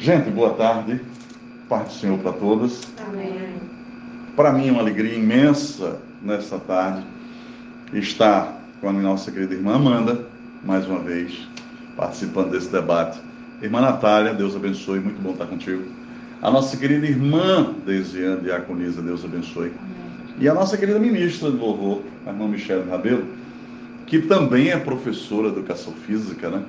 Gente, 0.00 0.30
boa 0.30 0.54
tarde. 0.54 0.98
Paz 1.68 1.88
do 1.88 1.92
Senhor 1.92 2.18
para 2.20 2.32
todos. 2.32 2.80
Amém. 3.06 3.52
Para 4.34 4.50
mim 4.50 4.68
é 4.68 4.72
uma 4.72 4.80
alegria 4.80 5.14
imensa 5.14 5.98
nesta 6.22 6.58
tarde 6.58 7.02
estar 7.92 8.62
com 8.80 8.88
a 8.88 8.92
nossa 8.94 9.30
querida 9.30 9.52
irmã 9.52 9.74
Amanda, 9.74 10.24
mais 10.64 10.86
uma 10.86 11.00
vez, 11.00 11.46
participando 11.98 12.52
desse 12.52 12.72
debate. 12.72 13.20
Irmã 13.60 13.82
Natália, 13.82 14.32
Deus 14.32 14.56
abençoe, 14.56 15.00
muito 15.00 15.20
bom 15.20 15.32
estar 15.32 15.44
contigo. 15.44 15.84
A 16.40 16.50
nossa 16.50 16.78
querida 16.78 17.04
irmã 17.04 17.74
Desiane 17.84 18.40
Diaconisa, 18.40 19.02
Deus 19.02 19.22
abençoe. 19.22 19.66
Amém. 19.66 20.36
E 20.38 20.48
a 20.48 20.54
nossa 20.54 20.78
querida 20.78 20.98
ministra 20.98 21.50
de 21.50 21.58
louvor, 21.58 22.00
a 22.26 22.30
irmã 22.30 22.48
Michelle 22.48 22.88
Rabelo, 22.88 23.26
que 24.06 24.18
também 24.22 24.70
é 24.70 24.78
professora 24.78 25.50
de 25.50 25.58
educação 25.58 25.92
física, 25.92 26.48
né? 26.48 26.62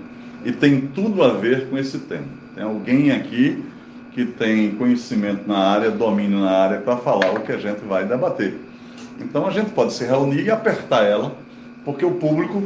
E 0.44 0.52
tem 0.52 0.82
tudo 0.82 1.23
a 1.23 1.30
ver 1.30 1.70
com 1.70 1.78
esse 1.78 2.00
tema. 2.00 2.26
Tem 2.55 2.64
alguém 2.64 3.12
aqui 3.12 3.64
que 4.12 4.26
tem 4.26 4.71
conhecimento 4.75 5.48
na 5.48 5.57
área, 5.57 5.89
domínio 5.89 6.39
na 6.39 6.52
área, 6.52 6.79
para 6.79 6.98
falar 6.98 7.32
o 7.32 7.42
que 7.42 7.52
a 7.52 7.57
gente 7.57 7.79
vai 7.86 8.06
debater. 8.06 8.56
Então 9.20 9.48
a 9.48 9.51
gente 9.51 9.71
pode 9.71 9.93
se 9.93 10.04
reunir 10.04 10.43
e 10.43 10.51
apertar 10.51 11.04
ela, 11.04 11.36
porque 11.86 12.04
o 12.04 12.12
público 12.12 12.64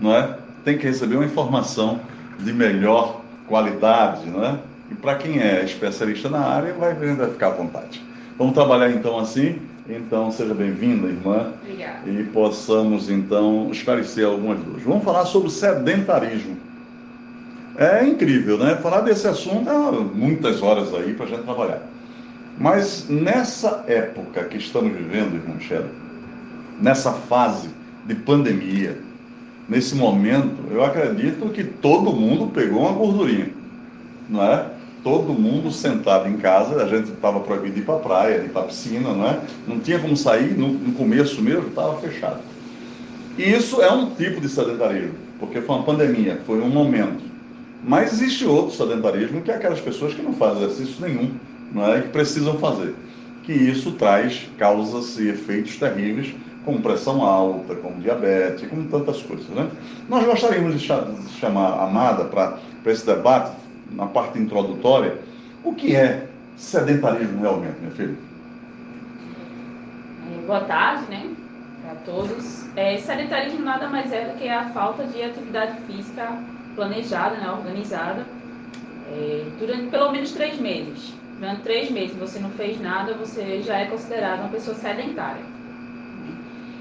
não 0.00 0.14
é, 0.14 0.36
tem 0.64 0.76
que 0.76 0.86
receber 0.86 1.16
uma 1.16 1.24
informação 1.24 2.00
de 2.38 2.52
melhor 2.52 3.20
qualidade, 3.46 4.28
não 4.28 4.44
é? 4.44 4.58
E 4.90 4.94
para 4.94 5.16
quem 5.16 5.38
é 5.40 5.64
especialista 5.64 6.28
na 6.28 6.40
área, 6.40 6.72
vai, 6.72 6.94
vai 6.94 7.30
ficar 7.30 7.48
à 7.48 7.50
vontade. 7.50 8.02
Vamos 8.38 8.54
trabalhar 8.54 8.90
então 8.90 9.18
assim. 9.18 9.58
Então, 9.88 10.30
seja 10.30 10.52
bem-vinda, 10.52 11.08
irmã. 11.08 11.52
Obrigada. 11.62 12.10
E 12.10 12.22
possamos 12.24 13.08
então 13.08 13.70
esclarecer 13.70 14.26
algumas 14.26 14.58
dúvidas. 14.58 14.82
Vamos 14.82 15.02
falar 15.02 15.24
sobre 15.24 15.50
sedentarismo. 15.50 16.56
É 17.78 18.04
incrível, 18.04 18.58
né? 18.58 18.74
Falar 18.82 19.02
desse 19.02 19.28
assunto 19.28 19.70
é 19.70 19.90
muitas 20.12 20.60
horas 20.60 20.92
aí 20.92 21.14
para 21.14 21.26
a 21.26 21.28
gente 21.28 21.44
trabalhar. 21.44 21.80
Mas 22.58 23.06
nessa 23.08 23.84
época 23.86 24.42
que 24.46 24.56
estamos 24.56 24.92
vivendo, 24.96 25.36
irmão 25.36 25.60
Shelley, 25.60 25.88
nessa 26.80 27.12
fase 27.12 27.68
de 28.04 28.16
pandemia, 28.16 28.98
nesse 29.68 29.94
momento, 29.94 30.56
eu 30.72 30.84
acredito 30.84 31.48
que 31.50 31.62
todo 31.62 32.12
mundo 32.12 32.48
pegou 32.48 32.80
uma 32.80 32.92
gordurinha, 32.92 33.50
não 34.28 34.42
é? 34.42 34.66
Todo 35.04 35.32
mundo 35.32 35.70
sentado 35.70 36.28
em 36.28 36.36
casa, 36.36 36.82
a 36.82 36.88
gente 36.88 37.12
estava 37.12 37.38
proibido 37.38 37.76
de 37.76 37.80
ir 37.82 37.84
para 37.84 37.94
a 37.94 38.00
praia, 38.00 38.40
de 38.40 38.46
ir 38.46 38.48
para 38.48 38.62
a 38.62 38.64
piscina, 38.64 39.14
não 39.14 39.24
é? 39.24 39.38
Não 39.68 39.78
tinha 39.78 40.00
como 40.00 40.16
sair, 40.16 40.58
no, 40.58 40.72
no 40.72 40.94
começo 40.94 41.40
mesmo 41.40 41.68
estava 41.68 41.96
fechado. 42.00 42.40
E 43.38 43.52
isso 43.52 43.80
é 43.80 43.92
um 43.92 44.10
tipo 44.16 44.40
de 44.40 44.48
sedentarismo, 44.48 45.14
porque 45.38 45.60
foi 45.60 45.76
uma 45.76 45.84
pandemia, 45.84 46.40
foi 46.44 46.60
um 46.60 46.68
momento. 46.68 47.27
Mas 47.82 48.12
existe 48.12 48.44
outro 48.44 48.74
sedentarismo, 48.74 49.40
que 49.42 49.50
é 49.50 49.54
aquelas 49.54 49.80
pessoas 49.80 50.14
que 50.14 50.22
não 50.22 50.32
fazem 50.32 50.64
exercício 50.64 51.06
nenhum, 51.06 51.34
não 51.72 51.92
é? 51.92 52.02
que 52.02 52.08
precisam 52.08 52.58
fazer. 52.58 52.94
Que 53.44 53.52
isso 53.52 53.92
traz 53.92 54.48
causas 54.58 55.18
e 55.18 55.28
efeitos 55.28 55.76
terríveis, 55.76 56.34
como 56.64 56.82
pressão 56.82 57.22
alta, 57.22 57.74
como 57.76 58.00
diabetes, 58.00 58.68
como 58.68 58.88
tantas 58.88 59.22
coisas. 59.22 59.46
Né? 59.48 59.70
Nós 60.08 60.24
gostaríamos 60.24 60.80
de 60.80 60.86
chamar 61.38 61.68
a 61.68 61.84
Amada 61.84 62.24
para 62.24 62.58
esse 62.86 63.06
debate, 63.06 63.56
na 63.90 64.06
parte 64.06 64.38
introdutória, 64.38 65.18
o 65.64 65.74
que 65.74 65.96
é 65.96 66.28
sedentarismo 66.56 67.40
realmente, 67.40 67.78
minha 67.80 67.92
filha? 67.92 68.14
É, 70.30 70.46
boa 70.46 70.60
tarde, 70.60 71.04
né? 71.10 71.30
Para 71.82 71.94
todos. 72.04 72.66
É, 72.76 72.98
sedentarismo 72.98 73.60
nada 73.60 73.88
mais 73.88 74.12
é 74.12 74.26
do 74.26 74.38
que 74.38 74.46
a 74.48 74.68
falta 74.70 75.04
de 75.04 75.22
atividade 75.22 75.80
física 75.86 76.38
planejada, 76.78 77.36
né, 77.36 77.50
organizada, 77.50 78.24
é, 79.10 79.44
durante 79.58 79.88
pelo 79.88 80.12
menos 80.12 80.30
três 80.30 80.60
meses. 80.60 81.12
Durante 81.40 81.62
três 81.62 81.90
meses 81.90 82.16
você 82.16 82.38
não 82.38 82.50
fez 82.50 82.80
nada, 82.80 83.14
você 83.14 83.60
já 83.62 83.78
é 83.78 83.86
considerado 83.86 84.40
uma 84.40 84.48
pessoa 84.48 84.76
sedentária. 84.76 85.42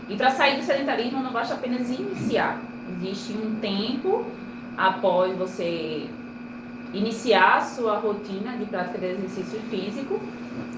E 0.07 0.15
para 0.15 0.29
sair 0.29 0.57
do 0.57 0.63
sedentarismo 0.63 1.21
não 1.21 1.31
basta 1.31 1.55
apenas 1.55 1.89
iniciar. 1.89 2.61
Existe 2.95 3.33
um 3.33 3.55
tempo 3.59 4.25
após 4.77 5.35
você 5.35 6.07
iniciar 6.93 7.57
a 7.57 7.61
sua 7.61 7.97
rotina 7.97 8.55
de 8.55 8.65
prática 8.65 8.99
de 8.99 9.05
exercício 9.07 9.59
físico, 9.69 10.19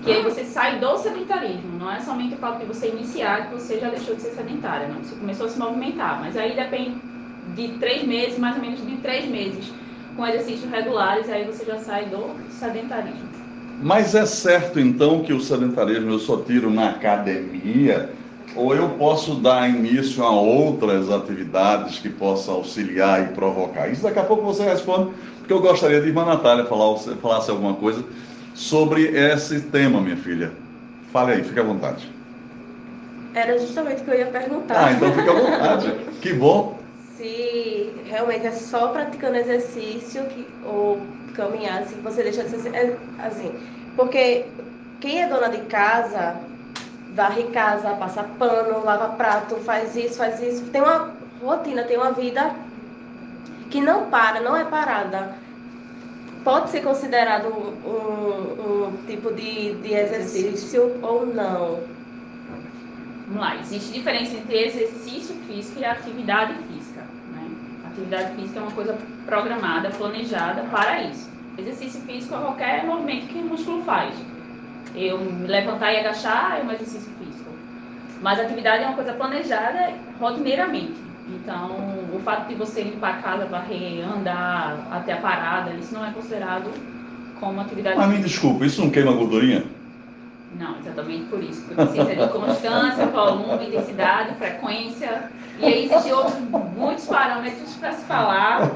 que 0.04 0.12
aí 0.12 0.24
você 0.24 0.46
sai 0.46 0.80
do 0.80 0.98
sedentarismo. 0.98 1.78
Não 1.78 1.92
é 1.92 2.00
somente 2.00 2.36
o 2.36 2.38
fato 2.38 2.60
de 2.60 2.66
você 2.66 2.88
iniciar 2.88 3.48
que 3.48 3.54
você 3.54 3.80
já 3.80 3.90
deixou 3.90 4.16
de 4.16 4.22
ser 4.22 4.32
sedentária, 4.32 4.88
não. 4.88 5.04
Você 5.04 5.16
começou 5.16 5.46
a 5.46 5.50
se 5.50 5.60
movimentar, 5.60 6.20
mas 6.22 6.36
aí 6.36 6.56
depende 6.56 7.09
de 7.56 7.70
três 7.80 8.04
meses, 8.04 8.38
mais 8.38 8.56
ou 8.56 8.62
menos 8.62 8.86
de 8.86 8.98
três 8.98 9.26
meses, 9.28 9.72
com 10.16 10.26
exercícios 10.28 10.70
regulares, 10.70 11.30
aí 11.30 11.46
você 11.46 11.66
já 11.66 11.78
sai 11.78 12.06
do 12.06 12.36
sedentarismo. 12.50 13.30
Mas 13.82 14.14
é 14.14 14.26
certo 14.26 14.80
então 14.80 15.22
que 15.22 15.32
o 15.32 15.40
sedentarismo 15.40 16.12
eu 16.12 16.20
só 16.20 16.38
tiro 16.38 16.70
na 16.70 16.90
academia? 16.90 18.10
Ou 18.56 18.76
eu 18.76 18.90
posso 18.90 19.36
dar 19.36 19.70
início 19.70 20.24
a 20.24 20.32
outras 20.32 21.10
atividades 21.10 22.00
que 22.00 22.10
possam 22.10 22.56
auxiliar 22.56 23.24
e 23.24 23.28
provocar? 23.34 23.88
Isso 23.88 24.04
daqui 24.04 24.20
a 24.20 24.24
pouco 24.24 24.44
você 24.44 24.64
responde, 24.64 25.12
porque 25.38 25.54
eu 25.54 25.62
gostaria 25.62 26.02
de 26.02 26.08
irmã 26.08 26.26
Natália 26.26 26.66
falar, 26.66 26.98
falasse 27.22 27.52
alguma 27.52 27.76
coisa 27.76 28.04
sobre 28.54 29.04
esse 29.04 29.62
tema, 29.62 30.02
minha 30.02 30.18
filha. 30.18 30.52
Fale 31.14 31.34
aí, 31.34 31.44
fique 31.44 31.60
à 31.60 31.64
vontade. 31.64 32.10
Era 33.34 33.58
justamente 33.58 34.02
o 34.02 34.06
que 34.06 34.12
eu 34.12 34.20
ia 34.20 34.26
perguntar. 34.26 34.88
Ah, 34.88 34.92
então 34.92 35.14
fique 35.14 35.30
à 35.30 35.34
vontade. 35.34 35.94
que 36.20 36.34
bom 36.34 36.80
se 37.20 37.94
realmente 38.06 38.48
é 38.48 38.52
só 38.52 38.88
praticando 38.88 39.36
exercício 39.36 40.24
que, 40.28 40.48
ou 40.66 41.02
caminhar, 41.34 41.80
assim, 41.82 42.02
você 42.02 42.24
deixa 42.24 42.44
de 42.44 42.58
ser 42.58 42.74
é, 42.74 42.98
assim. 43.20 43.54
Porque 43.96 44.46
quem 45.02 45.22
é 45.22 45.28
dona 45.28 45.50
de 45.50 45.60
casa, 45.66 46.38
varre 47.14 47.44
casa, 47.52 47.90
passa 47.96 48.24
pano, 48.24 48.86
lava 48.86 49.10
prato, 49.10 49.58
faz 49.58 49.98
isso, 49.98 50.18
faz 50.18 50.42
isso, 50.42 50.64
tem 50.72 50.82
uma 50.82 51.12
rotina, 51.44 51.84
tem 51.84 51.98
uma 51.98 52.14
vida 52.14 52.56
que 53.70 53.82
não 53.82 54.10
para, 54.10 54.40
não 54.40 54.56
é 54.56 54.64
parada. 54.64 55.36
Pode 56.46 56.70
ser 56.70 56.82
considerado 56.82 57.50
um, 57.50 57.90
um, 57.90 58.88
um 58.88 58.98
tipo 59.06 59.34
de, 59.34 59.74
de 59.76 59.94
exercício 59.94 60.98
ou 61.02 61.26
não? 61.26 61.99
Vamos 63.30 63.44
lá, 63.44 63.58
existe 63.58 63.94
diferença 63.94 64.36
entre 64.36 64.58
exercício 64.66 65.36
físico 65.46 65.80
e 65.80 65.86
atividade 65.86 66.56
física. 66.64 67.02
Né? 67.32 67.48
Atividade 67.86 68.36
física 68.36 68.60
é 68.60 68.64
uma 68.64 68.72
coisa 68.72 68.98
programada, 69.28 69.92
planejada 69.92 70.64
para 70.64 71.04
isso. 71.04 71.30
Exercício 71.56 72.02
físico 72.02 72.34
é 72.34 72.40
qualquer 72.40 72.86
movimento 72.86 73.28
que 73.28 73.38
o 73.38 73.44
músculo 73.44 73.84
faz. 73.84 74.16
Eu 74.96 75.20
me 75.20 75.48
levantar 75.48 75.94
e 75.94 76.00
agachar 76.00 76.60
é 76.60 76.64
um 76.64 76.72
exercício 76.72 77.12
físico. 77.20 77.52
Mas 78.20 78.40
atividade 78.40 78.84
é 78.84 78.88
uma 78.88 78.96
coisa 78.96 79.14
planejada 79.14 79.94
rotineiramente. 80.20 80.96
Então, 81.28 81.78
o 82.12 82.20
fato 82.26 82.48
de 82.48 82.56
você 82.56 82.82
ir 82.82 82.98
para 83.00 83.18
casa, 83.18 83.46
varrer, 83.46 84.04
andar 84.12 84.88
até 84.90 85.14
a 85.14 85.18
parada, 85.18 85.72
isso 85.76 85.94
não 85.94 86.04
é 86.04 86.12
considerado 86.12 86.72
como 87.40 87.62
atividade 87.62 87.96
Mas 87.96 88.10
me 88.10 88.18
desculpa, 88.18 88.66
isso 88.66 88.82
não 88.82 88.90
queima 88.90 89.12
gordurinha? 89.12 89.64
Não, 90.60 90.78
exatamente 90.78 91.24
por 91.30 91.42
isso. 91.42 91.62
Porque 91.64 91.86
precisa 91.86 92.16
de 92.16 92.28
constância, 92.34 93.06
volume, 93.08 93.68
intensidade, 93.68 94.36
frequência. 94.36 95.32
E 95.58 95.66
aí 95.66 95.86
existem 95.86 96.12
outros 96.12 96.38
muitos 96.76 97.06
parâmetros 97.06 97.74
para 97.76 97.94
se 97.94 98.04
falar 98.06 98.70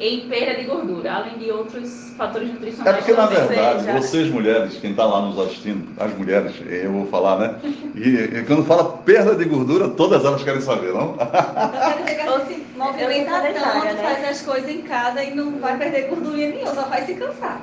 em 0.00 0.28
perda 0.28 0.60
de 0.60 0.64
gordura, 0.64 1.14
além 1.14 1.38
de 1.38 1.50
outros 1.50 2.12
fatores 2.18 2.48
É 2.48 2.52
nutricionais. 2.52 2.96
porque, 2.98 3.12
na 3.12 3.26
verdade, 3.26 3.92
vocês 3.92 4.28
mulheres, 4.30 4.76
quem 4.80 4.90
está 4.90 5.04
lá 5.06 5.22
nos 5.22 5.38
assistindo, 5.38 5.88
as 5.98 6.12
mulheres, 6.14 6.52
eu 6.66 6.92
vou 6.92 7.06
falar, 7.06 7.38
né? 7.38 7.54
E, 7.94 8.08
e 8.08 8.44
quando 8.44 8.64
fala 8.64 8.98
perda 8.98 9.34
de 9.34 9.44
gordura, 9.44 9.88
todas 9.88 10.24
elas 10.24 10.42
querem 10.42 10.60
saber, 10.60 10.92
não? 10.92 11.16
Quer 11.16 12.02
dizer 12.02 12.14
que 12.16 12.20
a 12.20 12.38
gente 12.38 12.54
se 12.54 12.66
movimenta 12.76 13.30
Eu 13.48 13.54
tanto, 13.54 13.84
né? 13.84 13.94
faz 14.02 14.28
as 14.28 14.42
coisas 14.42 14.68
em 14.68 14.82
casa 14.82 15.22
e 15.22 15.34
não 15.34 15.58
vai 15.60 15.78
perder 15.78 16.08
gordura 16.08 16.36
nenhuma, 16.36 16.74
só 16.74 16.82
vai 16.82 17.06
se 17.06 17.14
cansar. 17.14 17.60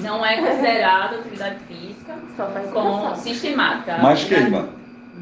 Não 0.00 0.24
é 0.24 0.36
considerado 0.38 1.16
atividade 1.16 1.56
física 1.68 1.93
Só 2.36 2.46
faz 2.46 2.70
cansar. 2.72 3.16
sistemática. 3.16 3.98
Mas 4.02 4.20
Atividade- 4.20 4.44
queima. 4.50 4.68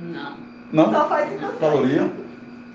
Não, 0.02 0.32
Não? 0.72 0.92
Só 0.92 1.08
faz 1.08 1.30
cansar. 1.40 1.58
Caloria? 1.60 2.10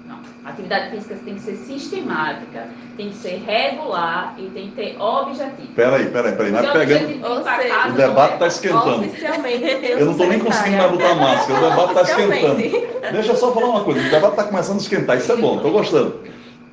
não. 0.08 0.20
Atividade 0.46 0.92
física 0.92 1.16
tem 1.26 1.34
que 1.36 1.42
ser 1.42 1.56
sistemática, 1.56 2.68
tem 2.96 3.10
que 3.10 3.16
ser 3.16 3.44
regular 3.46 4.34
e 4.38 4.44
tem 4.50 4.70
que 4.70 4.76
ter 4.76 4.98
objetivo. 5.02 5.74
Peraí, 5.76 6.06
peraí, 6.10 6.36
peraí. 6.36 6.52
Pegando. 6.52 7.20
casa 7.22 7.86
O 7.86 7.90
não 7.90 7.96
debate 7.96 8.32
é- 8.32 8.34
está 8.36 8.48
esquentando. 8.48 9.06
Oficialmente, 9.06 9.86
Eu 9.86 10.06
não 10.06 10.12
estou 10.14 10.28
nem 10.28 10.40
conseguindo 10.40 10.78
mais 10.78 10.92
botar 10.92 11.16
máscara, 11.16 11.60
o 11.60 11.70
debate 11.70 11.90
está 11.90 12.02
esquentando. 12.04 13.12
Deixa 13.12 13.32
eu 13.32 13.36
só 13.36 13.52
falar 13.52 13.68
uma 13.68 13.84
coisa, 13.84 14.00
o 14.00 14.10
debate 14.10 14.32
está 14.32 14.44
começando 14.46 14.76
a 14.78 14.82
esquentar, 14.82 15.18
isso 15.18 15.32
é 15.32 15.36
bom, 15.36 15.56
estou 15.58 15.72
gostando. 15.72 16.20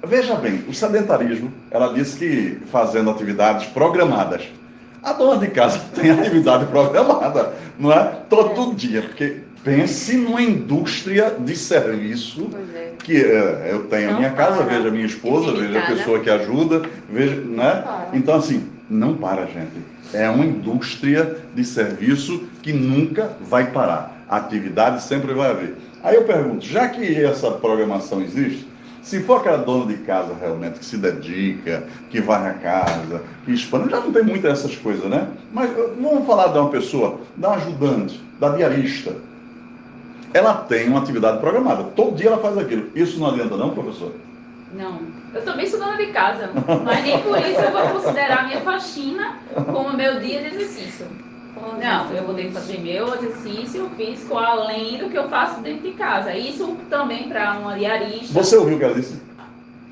Veja 0.06 0.34
bem, 0.36 0.62
o 0.68 0.74
sedentarismo, 0.74 1.50
ela 1.70 1.92
disse 1.92 2.18
que 2.18 2.60
fazendo 2.70 3.10
atividades 3.10 3.66
programadas. 3.68 4.42
A 5.04 5.12
dona 5.12 5.38
de 5.38 5.48
casa 5.48 5.78
tem 5.94 6.10
atividade 6.10 6.64
programada, 6.66 7.52
não 7.78 7.92
é? 7.92 8.04
Todo 8.30 8.74
dia, 8.74 9.02
porque 9.02 9.40
pense 9.62 10.16
numa 10.16 10.40
indústria 10.40 11.34
de 11.38 11.54
serviço 11.54 12.50
é. 12.74 12.92
que 13.02 13.16
é, 13.16 13.68
eu 13.70 13.84
tenho 13.84 14.08
a 14.08 14.12
Não 14.12 14.18
minha 14.20 14.32
casa, 14.32 14.64
para. 14.64 14.74
vejo 14.74 14.88
a 14.88 14.90
minha 14.90 15.06
esposa, 15.06 15.52
vejo 15.52 15.78
a 15.78 15.82
pessoa 15.82 16.20
que 16.20 16.30
ajuda, 16.30 16.82
vejo, 17.10 17.42
né? 17.42 17.82
Para. 17.82 18.08
Então, 18.14 18.34
assim, 18.36 18.66
não 18.88 19.14
para, 19.14 19.46
gente. 19.46 19.72
É 20.12 20.28
uma 20.30 20.44
indústria 20.44 21.36
de 21.54 21.64
serviço 21.64 22.44
que 22.62 22.72
nunca 22.72 23.36
vai 23.40 23.70
parar. 23.72 24.24
A 24.28 24.36
atividade 24.36 25.02
sempre 25.02 25.34
vai 25.34 25.50
haver. 25.50 25.74
Aí 26.02 26.14
eu 26.14 26.24
pergunto, 26.24 26.64
já 26.64 26.88
que 26.88 27.22
essa 27.22 27.50
programação 27.50 28.22
existe, 28.22 28.66
se 29.04 29.20
for 29.20 29.40
aquela 29.40 29.58
dona 29.58 29.86
de 29.86 29.98
casa 29.98 30.34
realmente 30.40 30.78
que 30.78 30.84
se 30.84 30.96
dedica, 30.96 31.86
que 32.10 32.22
varre 32.22 32.48
a 32.48 32.54
casa, 32.54 33.22
que 33.44 33.52
expande, 33.52 33.90
já 33.90 34.00
não 34.00 34.10
tem 34.10 34.24
muitas 34.24 34.62
dessas 34.62 34.76
coisas, 34.76 35.04
né? 35.10 35.28
Mas 35.52 35.70
vamos 36.00 36.26
falar 36.26 36.48
de 36.48 36.58
uma 36.58 36.70
pessoa, 36.70 37.20
da 37.36 37.52
ajudante, 37.52 38.18
da 38.40 38.48
diarista. 38.48 39.14
Ela 40.32 40.54
tem 40.54 40.88
uma 40.88 41.00
atividade 41.00 41.38
programada. 41.38 41.84
Todo 41.94 42.16
dia 42.16 42.28
ela 42.28 42.38
faz 42.38 42.56
aquilo. 42.56 42.90
Isso 42.94 43.20
não 43.20 43.28
adianta 43.28 43.56
não, 43.58 43.70
professor? 43.70 44.12
Não. 44.72 44.98
Eu 45.34 45.44
também 45.44 45.66
sou 45.66 45.78
dona 45.78 45.96
de 45.98 46.06
casa, 46.06 46.50
mas 46.82 47.04
nem 47.04 47.20
por 47.20 47.38
isso 47.38 47.60
eu 47.60 47.70
vou 47.70 48.00
considerar 48.00 48.38
a 48.38 48.42
minha 48.44 48.60
faxina 48.62 49.36
como 49.66 49.96
meu 49.96 50.18
dia 50.18 50.40
de 50.40 50.46
exercício. 50.46 51.06
Não, 51.56 52.12
eu 52.12 52.24
vou 52.24 52.34
ter 52.34 52.46
que 52.46 52.52
fazer 52.52 52.80
meu 52.80 53.14
exercício 53.14 53.88
físico 53.96 54.36
além 54.36 54.98
do 54.98 55.08
que 55.08 55.16
eu 55.16 55.28
faço 55.28 55.60
dentro 55.60 55.82
de 55.82 55.92
casa. 55.92 56.34
Isso 56.34 56.76
também 56.90 57.28
para 57.28 57.58
uma 57.58 57.78
diarista. 57.78 58.32
Você 58.32 58.56
ouviu 58.56 58.76
o 58.76 58.78
que 58.78 58.84
ela 58.84 58.94
disse? 58.94 59.20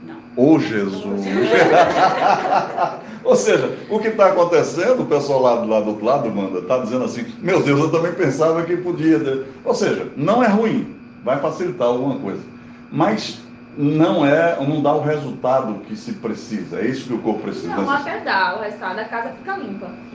Não. 0.06 0.16
Ô 0.36 0.58
Jesus! 0.58 1.04
Ou 3.24 3.36
seja, 3.36 3.78
o 3.88 4.00
que 4.00 4.08
está 4.08 4.26
acontecendo, 4.26 5.02
o 5.02 5.06
pessoal 5.06 5.40
lá 5.40 5.56
do, 5.56 5.68
lá 5.68 5.80
do 5.80 5.90
outro 5.90 6.04
lado, 6.04 6.30
manda, 6.30 6.58
está 6.58 6.78
dizendo 6.78 7.04
assim, 7.04 7.24
meu 7.40 7.62
Deus, 7.62 7.78
eu 7.78 7.90
também 7.90 8.12
pensava 8.12 8.64
que 8.64 8.76
podia. 8.76 9.46
Ou 9.64 9.74
seja, 9.74 10.08
não 10.16 10.42
é 10.42 10.48
ruim, 10.48 10.96
vai 11.24 11.38
facilitar 11.38 11.86
alguma 11.86 12.16
coisa. 12.16 12.40
Mas 12.90 13.40
não 13.76 14.24
é, 14.26 14.56
não 14.60 14.82
dá 14.82 14.94
o 14.94 15.00
resultado 15.00 15.80
que 15.86 15.96
se 15.96 16.12
precisa. 16.12 16.80
É 16.80 16.86
isso 16.86 17.06
que 17.06 17.14
o 17.14 17.18
corpo 17.18 17.40
precisa. 17.42 17.68
Não, 17.68 17.90
até 17.90 18.20
dá, 18.20 18.56
o 18.58 18.62
resultado 18.62 18.96
da 18.96 19.04
casa 19.06 19.30
fica 19.38 19.56
limpa. 19.56 19.86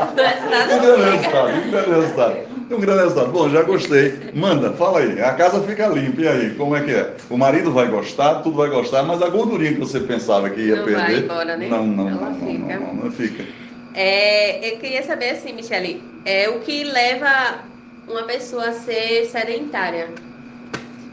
um 0.00 0.80
grande 0.80 1.02
resultado, 1.10 1.50
um 1.50 1.70
grande 1.70 1.90
resultado. 1.90 2.36
Um 2.70 2.80
grande 2.80 3.02
resultado. 3.02 3.32
Bom, 3.32 3.50
já 3.50 3.62
gostei. 3.62 4.30
Manda, 4.34 4.72
fala 4.72 5.00
aí. 5.00 5.20
A 5.20 5.34
casa 5.34 5.60
fica 5.62 5.88
limpa. 5.88 6.22
E 6.22 6.28
aí, 6.28 6.54
como 6.54 6.74
é 6.74 6.82
que 6.82 6.92
é? 6.92 7.14
O 7.28 7.36
marido 7.36 7.70
vai 7.70 7.88
gostar, 7.88 8.36
tudo 8.36 8.56
vai 8.56 8.70
gostar, 8.70 9.02
mas 9.02 9.20
a 9.20 9.28
gordurinha 9.28 9.74
que 9.74 9.80
você 9.80 10.00
pensava 10.00 10.48
que 10.48 10.60
ia 10.62 10.76
não 10.76 10.84
perder. 10.84 11.02
Vai 11.02 11.16
embora, 11.16 11.56
né? 11.56 11.68
Não, 11.68 11.86
não, 11.86 12.10
não, 12.10 12.20
não, 12.20 12.34
fica. 12.34 12.78
não, 12.78 12.86
não, 12.86 12.94
não 13.04 13.10
fica. 13.10 13.44
É, 13.92 14.72
eu 14.72 14.78
queria 14.78 15.02
saber 15.02 15.30
assim, 15.30 15.52
Michele, 15.52 16.02
é 16.24 16.48
o 16.48 16.60
que 16.60 16.84
leva 16.84 17.58
uma 18.08 18.22
pessoa 18.22 18.68
a 18.68 18.72
ser 18.72 19.26
sedentária? 19.26 20.08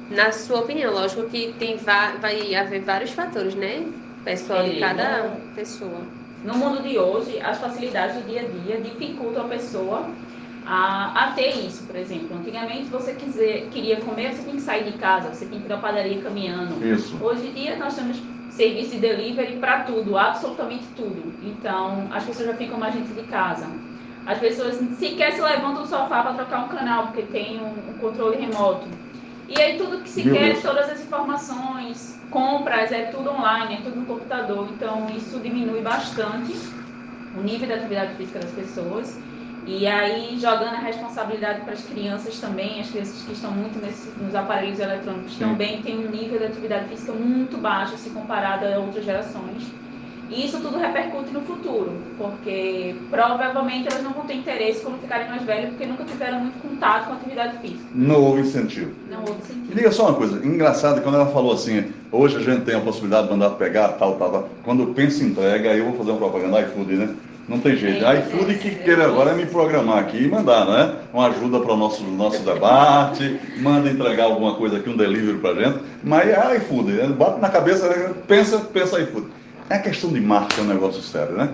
Na 0.10 0.32
sua 0.32 0.62
opinião, 0.62 0.94
lógico 0.94 1.28
que 1.30 1.54
tem 1.54 1.78
va- 1.78 2.18
vai 2.18 2.56
haver 2.56 2.84
vários 2.84 3.12
fatores, 3.12 3.56
né? 3.56 3.92
Pessoal 4.24 4.64
de 4.64 4.72
Sim, 4.72 4.80
cada 4.80 5.30
não. 5.30 5.42
pessoa. 5.54 6.08
No 6.42 6.54
mundo 6.58 6.82
de 6.82 6.98
hoje, 6.98 7.40
as 7.42 7.58
facilidades 7.60 8.16
do 8.18 8.24
dia 8.28 8.42
a 8.42 8.48
dia 8.50 8.82
dificultam 8.82 9.46
a 9.46 9.50
pessoa 9.50 10.16
a, 10.64 11.26
a 11.26 11.32
ter 11.34 11.56
isso, 11.66 11.86
por 11.86 11.96
exemplo. 11.96 12.36
Antigamente, 12.38 12.90
você 12.90 13.16
quiser, 13.16 13.70
queria 13.70 14.00
comer, 14.02 14.34
você 14.34 14.44
tinha 14.44 14.56
que 14.56 14.62
sair 14.62 14.84
de 14.92 14.98
casa, 14.98 15.34
você 15.34 15.48
tinha 15.48 15.60
que 15.60 15.66
ir 15.66 15.70
na 15.70 15.78
padaria 15.80 16.22
caminhando. 16.22 16.86
Isso. 16.86 17.18
Hoje 17.24 17.48
em 17.50 17.54
dia, 17.54 17.78
nós 17.78 17.96
temos 17.96 18.22
serviço 18.48 18.92
de 18.92 19.00
delivery 19.00 19.60
para 19.60 19.84
tudo, 19.84 20.18
absolutamente 20.18 20.94
tudo. 20.94 21.38
Então, 21.42 22.08
as 22.12 22.24
pessoas 22.26 22.48
já 22.48 22.56
ficam 22.56 22.78
mais 22.80 22.94
dentro 22.96 23.14
de 23.14 23.24
casa. 23.24 23.82
As 24.26 24.40
pessoas 24.40 24.76
sequer 24.98 25.32
se 25.34 25.42
levantam 25.42 25.84
do 25.84 25.88
sofá 25.88 26.22
para 26.22 26.34
trocar 26.34 26.66
um 26.66 26.70
canal, 26.70 27.08
porque 27.08 27.24
tem 27.24 27.60
um, 27.62 27.90
um 27.92 27.98
controle 27.98 28.38
remoto. 28.38 29.07
E 29.48 29.62
aí, 29.62 29.78
tudo 29.78 30.02
que 30.02 30.10
se 30.10 30.24
Meu 30.26 30.34
quer, 30.36 30.52
Deus. 30.52 30.62
todas 30.62 30.90
as 30.90 31.02
informações, 31.02 32.20
compras, 32.30 32.92
é 32.92 33.06
tudo 33.06 33.30
online, 33.32 33.76
é 33.76 33.82
tudo 33.82 33.96
no 33.96 34.06
computador. 34.06 34.70
Então, 34.74 35.08
isso 35.16 35.40
diminui 35.40 35.82
bastante 35.82 36.54
o 37.34 37.42
nível 37.42 37.68
da 37.68 37.76
atividade 37.76 38.16
física 38.16 38.40
das 38.40 38.52
pessoas. 38.52 39.20
E 39.66 39.86
aí, 39.86 40.38
jogando 40.40 40.76
a 40.76 40.80
responsabilidade 40.80 41.62
para 41.62 41.74
as 41.74 41.84
crianças 41.84 42.40
também, 42.40 42.80
as 42.82 42.90
crianças 42.90 43.22
que 43.24 43.34
estão 43.34 43.52
muito 43.52 43.80
nesse- 43.80 44.18
nos 44.18 44.34
aparelhos 44.36 44.80
eletrônicos 44.80 45.34
Sim. 45.34 45.40
também 45.40 45.82
têm 45.82 45.98
um 45.98 46.10
nível 46.10 46.40
de 46.40 46.46
atividade 46.46 46.88
física 46.90 47.12
muito 47.14 47.58
baixo 47.58 47.98
se 47.98 48.10
comparado 48.12 48.66
a 48.66 48.80
outras 48.80 49.04
gerações. 49.04 49.64
E 50.30 50.46
isso 50.46 50.60
tudo 50.60 50.78
repercute 50.78 51.32
no 51.32 51.42
futuro, 51.42 51.92
porque 52.18 52.96
provavelmente 53.10 53.88
elas 53.90 54.04
não 54.04 54.12
vão 54.12 54.26
ter 54.26 54.36
interesse 54.36 54.82
quando 54.82 55.00
ficarem 55.00 55.30
mais 55.30 55.44
velhas, 55.44 55.70
porque 55.70 55.86
nunca 55.86 56.04
tiveram 56.04 56.42
muito 56.42 56.62
contato 56.62 57.06
com 57.06 57.14
a 57.14 57.16
atividade 57.16 57.58
física. 57.60 57.84
Não 57.94 58.22
houve 58.22 58.42
incentivo. 58.42 58.92
Não 59.10 59.20
houve 59.20 59.42
sentido. 59.44 59.76
diga 59.76 59.92
só 59.92 60.08
uma 60.08 60.16
coisa, 60.16 60.46
engraçado, 60.46 61.02
quando 61.02 61.16
ela 61.16 61.28
falou 61.28 61.54
assim, 61.54 61.92
hoje 62.12 62.38
a 62.38 62.40
gente 62.42 62.66
tem 62.66 62.76
a 62.76 62.82
possibilidade 62.82 63.28
de 63.28 63.34
mandar 63.34 63.52
pegar, 63.52 63.90
tal, 63.90 64.16
tal, 64.16 64.32
tal. 64.32 64.50
Quando 64.64 64.84
eu 64.84 64.94
penso 64.94 65.24
em 65.24 65.28
entrega, 65.28 65.72
aí 65.72 65.80
eu 65.80 65.86
vou 65.86 65.98
fazer 65.98 66.12
uma 66.12 66.20
propaganda 66.20 66.62
iFood, 66.62 66.94
né? 66.94 67.16
Não 67.48 67.60
tem 67.60 67.78
jeito. 67.78 68.04
É, 68.06 68.20
iFood 68.20 68.56
que 68.56 68.72
queira 68.76 69.06
agora 69.06 69.32
é 69.32 69.34
me 69.34 69.46
programar 69.46 70.00
aqui 70.00 70.26
e 70.26 70.28
mandar, 70.28 70.66
né? 70.66 70.96
Uma 71.14 71.28
ajuda 71.28 71.62
para 71.62 71.74
o 71.74 71.78
nosso, 71.78 72.04
nosso 72.04 72.44
debate, 72.44 73.40
manda 73.60 73.90
entregar 73.90 74.26
alguma 74.26 74.56
coisa 74.56 74.78
aqui, 74.78 74.90
um 74.90 74.98
delivery 74.98 75.38
para 75.38 75.64
gente. 75.64 75.80
Mas 76.04 76.28
é 76.28 76.58
iFood, 76.58 76.92
né? 76.92 77.08
bate 77.08 77.40
na 77.40 77.48
cabeça, 77.48 78.14
pensa, 78.28 78.60
pensa 78.60 79.00
iFood. 79.00 79.28
É 79.70 79.78
questão 79.80 80.12
de 80.12 80.22
marca, 80.22 80.62
é 80.62 80.64
um 80.64 80.68
negócio 80.68 81.02
sério, 81.02 81.36
né? 81.36 81.54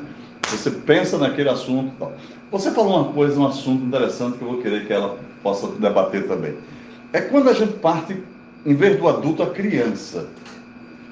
Você 0.51 0.69
pensa 0.69 1.17
naquele 1.17 1.49
assunto 1.49 1.93
tal. 1.97 2.15
Você 2.51 2.71
falou 2.71 2.95
uma 3.01 3.13
coisa, 3.13 3.39
um 3.39 3.47
assunto 3.47 3.85
interessante 3.85 4.37
que 4.37 4.43
eu 4.43 4.49
vou 4.49 4.61
querer 4.61 4.85
que 4.85 4.93
ela 4.93 5.17
possa 5.41 5.67
debater 5.79 6.27
também. 6.27 6.53
É 7.11 7.21
quando 7.21 7.49
a 7.49 7.53
gente 7.53 7.73
parte, 7.73 8.15
em 8.65 8.75
vez 8.75 8.97
do 8.97 9.07
adulto, 9.07 9.41
a 9.41 9.47
criança. 9.49 10.25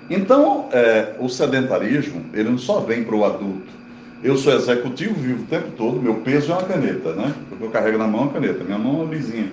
Então, 0.09 0.69
é, 0.71 1.15
o 1.19 1.27
sedentarismo, 1.29 2.25
ele 2.33 2.49
não 2.49 2.57
só 2.57 2.81
vem 2.81 3.03
para 3.03 3.15
o 3.15 3.25
adulto. 3.25 3.71
Eu 4.21 4.37
sou 4.37 4.53
executivo, 4.53 5.15
vivo 5.15 5.43
o 5.43 5.47
tempo 5.47 5.71
todo, 5.71 5.99
meu 5.99 6.15
peso 6.15 6.51
é 6.51 6.55
uma 6.55 6.63
caneta, 6.63 7.13
né? 7.13 7.33
Porque 7.49 7.63
eu 7.63 7.69
carrego 7.71 7.97
na 7.97 8.05
mão 8.07 8.23
uma 8.23 8.31
caneta, 8.33 8.63
minha 8.63 8.77
mão 8.77 9.07
é 9.07 9.15
lisinha. 9.15 9.51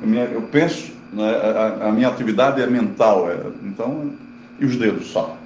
A 0.00 0.06
minha- 0.06 0.24
eu 0.26 0.42
penso, 0.42 0.92
né, 1.12 1.28
a, 1.28 1.88
a 1.88 1.92
minha 1.92 2.06
atividade 2.08 2.62
é 2.62 2.66
mental, 2.66 3.28
é, 3.28 3.36
então, 3.64 4.12
e 4.60 4.64
os 4.64 4.76
dedos 4.76 5.08
só. 5.08 5.36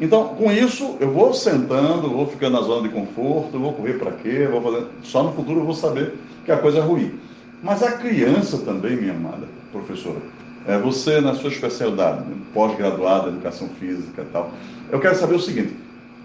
Então, 0.00 0.28
com 0.34 0.50
isso, 0.50 0.96
eu 1.00 1.12
vou 1.12 1.32
sentando, 1.32 2.08
vou 2.10 2.26
ficando 2.26 2.54
na 2.54 2.62
zona 2.62 2.88
de 2.88 2.94
conforto, 2.94 3.58
vou 3.58 3.72
correr 3.74 3.94
para 3.94 4.12
quê, 4.12 4.48
vou 4.50 4.60
fazer... 4.60 4.86
Só 5.02 5.22
no 5.22 5.32
futuro 5.32 5.60
eu 5.60 5.64
vou 5.64 5.74
saber 5.74 6.14
que 6.44 6.50
a 6.50 6.56
coisa 6.58 6.78
é 6.78 6.82
ruim. 6.82 7.20
Mas 7.62 7.82
a 7.82 7.92
criança 7.92 8.58
também, 8.58 8.96
minha 8.96 9.12
amada 9.14 9.46
professora, 9.70 10.18
é, 10.66 10.78
você 10.78 11.20
na 11.20 11.34
sua 11.34 11.50
especialidade, 11.50 12.28
né, 12.28 12.36
pós-graduada, 12.52 13.28
educação 13.28 13.68
física 13.68 14.22
e 14.22 14.32
tal, 14.32 14.50
eu 14.90 14.98
quero 15.00 15.14
saber 15.14 15.34
o 15.34 15.40
seguinte, 15.40 15.74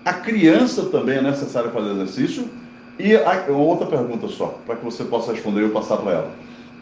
a 0.04 0.14
criança 0.14 0.86
também 0.86 1.18
é 1.18 1.22
necessário 1.22 1.72
fazer 1.72 1.92
exercício? 1.92 2.50
E 2.98 3.16
a, 3.16 3.46
outra 3.52 3.86
pergunta 3.88 4.28
só, 4.28 4.62
para 4.66 4.76
que 4.76 4.84
você 4.84 5.04
possa 5.04 5.32
responder 5.32 5.62
e 5.62 5.64
eu 5.64 5.72
passar 5.72 5.98
para 5.98 6.12
ela. 6.12 6.32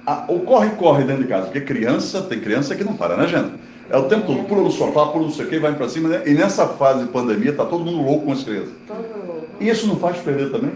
A- 0.05 0.25
o 0.29 0.39
corre-corre 0.39 1.03
dentro 1.03 1.23
de 1.23 1.29
casa, 1.29 1.45
porque 1.45 1.61
criança, 1.61 2.21
tem 2.23 2.39
criança 2.39 2.75
que 2.75 2.83
não 2.83 2.95
para, 2.95 3.17
né, 3.17 3.27
gente? 3.27 3.51
É 3.89 3.97
o 3.97 4.03
tempo 4.03 4.27
todo, 4.27 4.43
pula 4.47 4.63
no 4.63 4.71
sofá, 4.71 5.05
pula 5.07 5.25
não 5.25 5.31
sei 5.31 5.45
o 5.45 5.49
que, 5.49 5.59
vai 5.59 5.73
para 5.73 5.87
cima, 5.87 6.09
né? 6.09 6.23
E 6.25 6.33
nessa 6.33 6.67
fase 6.67 7.05
de 7.05 7.09
pandemia, 7.09 7.53
tá 7.53 7.65
todo 7.65 7.85
mundo 7.85 8.03
louco 8.03 8.25
com 8.25 8.31
as 8.33 8.43
crianças. 8.43 8.73
Todo 8.85 9.25
louco. 9.25 9.47
E 9.59 9.69
isso 9.69 9.87
não 9.87 9.95
faz 9.95 10.17
perder 10.17 10.51
também? 10.51 10.71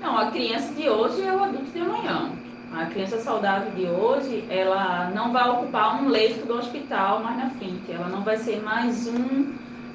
Não, 0.00 0.18
a 0.18 0.30
criança 0.30 0.74
de 0.74 0.88
hoje 0.88 1.22
é 1.22 1.32
o 1.32 1.44
adulto 1.44 1.70
de 1.72 1.78
amanhã. 1.78 2.30
A 2.74 2.86
criança 2.86 3.18
saudável 3.18 3.70
de 3.72 3.84
hoje, 3.86 4.44
ela 4.48 5.10
não 5.14 5.32
vai 5.32 5.48
ocupar 5.50 6.02
um 6.02 6.08
leito 6.08 6.46
do 6.46 6.54
hospital 6.54 7.22
mais 7.22 7.36
na 7.36 7.50
frente. 7.50 7.92
Ela 7.92 8.08
não 8.08 8.22
vai 8.22 8.36
ser 8.38 8.60
mais 8.62 9.06
um 9.06 9.52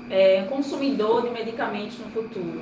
é, 0.09 0.43
consumidor 0.43 1.23
de 1.23 1.31
medicamentos 1.31 1.97
no 1.99 2.05
futuro. 2.11 2.61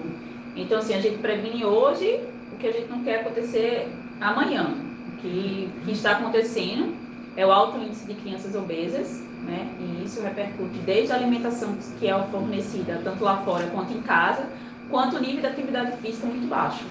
Então, 0.56 0.80
assim, 0.80 0.94
a 0.94 1.01
gente 1.01 1.18
previne 1.18 1.65
hoje 1.65 2.20
o 2.54 2.58
que 2.58 2.68
a 2.68 2.72
gente 2.72 2.89
não 2.89 3.04
quer 3.04 3.22
acontecer 3.22 3.88
amanhã. 4.20 4.74
O 5.10 5.18
que, 5.18 5.70
que 5.84 5.92
está 5.92 6.13
acontecendo 6.13 6.96
é 7.36 7.46
o 7.46 7.51
alto 7.51 7.77
índice 7.77 8.08
de 8.08 8.13
crianças 8.13 8.56
obesas, 8.56 9.22
né? 9.46 9.68
E 9.80 10.04
isso 10.06 10.22
repercute 10.22 10.78
desde 10.80 11.12
a 11.12 11.16
alimentação 11.16 11.75
que 12.00 12.08
é 12.08 12.24
fornecida, 12.32 13.00
tanto 13.04 13.24
lá 13.24 13.38
fora 13.38 13.68
quanto 13.68 13.94
em 13.94 14.02
casa, 14.02 14.48
quanto 14.90 15.18
o 15.18 15.20
nível 15.20 15.42
de 15.42 15.48
atividade 15.48 15.98
física 15.98 16.28
muito 16.28 16.48
baixo. 16.48 16.84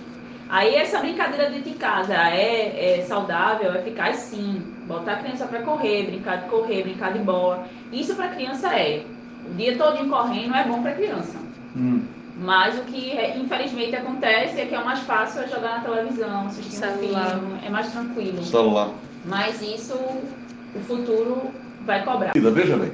Aí 0.49 0.75
essa 0.75 1.00
brincadeira 1.00 1.50
dentro 1.50 1.70
de 1.70 1.76
casa 1.76 2.14
é, 2.14 2.99
é 2.99 3.02
saudável, 3.02 3.73
é 3.73 3.78
eficaz 3.78 4.16
sim. 4.16 4.62
Botar 4.87 5.14
a 5.14 5.16
criança 5.16 5.46
para 5.46 5.62
correr, 5.62 6.06
brincar 6.06 6.42
de 6.42 6.49
correr, 6.49 6.82
brincar 6.82 7.12
de 7.12 7.18
bola. 7.20 7.66
Isso 7.90 8.14
para 8.14 8.28
criança 8.28 8.68
é. 8.68 9.04
O 9.50 9.54
dia 9.54 9.76
todo 9.76 10.08
correndo 10.08 10.54
é 10.54 10.64
bom 10.64 10.82
para 10.82 10.92
criança. 10.92 11.37
Hum. 11.75 12.02
Mas 12.37 12.76
o 12.78 12.82
que 12.82 13.12
é, 13.12 13.37
infelizmente 13.38 13.96
acontece 13.96 14.61
é 14.61 14.66
que 14.66 14.75
é 14.75 14.78
o 14.78 14.84
mais 14.84 15.00
fácil 15.00 15.42
é 15.42 15.49
jogar 15.49 15.78
na 15.78 15.80
televisão, 15.80 16.46
assistir 16.46 16.76
um 16.76 16.80
Celular. 16.80 17.30
filme, 17.30 17.61
é 17.64 17.70
mais 17.70 17.92
tranquilo. 17.92 18.42
Celular. 18.42 18.90
Mas 19.25 19.62
isso 19.62 19.94
o 19.94 20.80
futuro 20.80 21.50
vai 21.84 22.04
cobrar. 22.04 22.32
Veja 22.34 22.76
bem, 22.76 22.92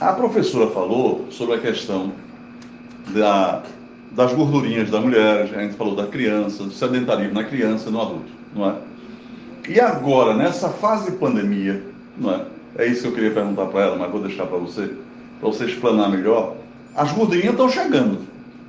a 0.00 0.12
professora 0.12 0.70
falou 0.70 1.26
sobre 1.30 1.56
a 1.56 1.58
questão 1.58 2.12
da, 3.08 3.62
das 4.12 4.32
gordurinhas 4.32 4.90
da 4.90 5.00
mulher, 5.00 5.42
a 5.42 5.62
gente 5.62 5.74
falou 5.74 5.94
da 5.94 6.06
criança, 6.06 6.64
do 6.64 6.70
sedentarismo 6.70 7.34
na 7.34 7.44
criança 7.44 7.88
e 7.88 7.92
no 7.92 8.00
adulto, 8.00 8.30
não 8.54 8.70
é? 8.70 8.74
E 9.68 9.80
agora, 9.80 10.34
nessa 10.34 10.68
fase 10.68 11.10
de 11.10 11.16
pandemia, 11.16 11.82
não 12.16 12.32
é? 12.32 12.44
É 12.78 12.86
isso 12.86 13.02
que 13.02 13.08
eu 13.08 13.12
queria 13.12 13.30
perguntar 13.30 13.66
para 13.66 13.80
ela, 13.80 13.96
mas 13.96 14.10
vou 14.10 14.20
deixar 14.20 14.46
para 14.46 14.58
você, 14.58 14.90
para 15.40 15.48
você 15.48 15.64
explanar 15.64 16.10
melhor. 16.10 16.56
As 16.94 17.10
gordurinhas 17.12 17.52
estão 17.52 17.68
chegando. 17.68 18.18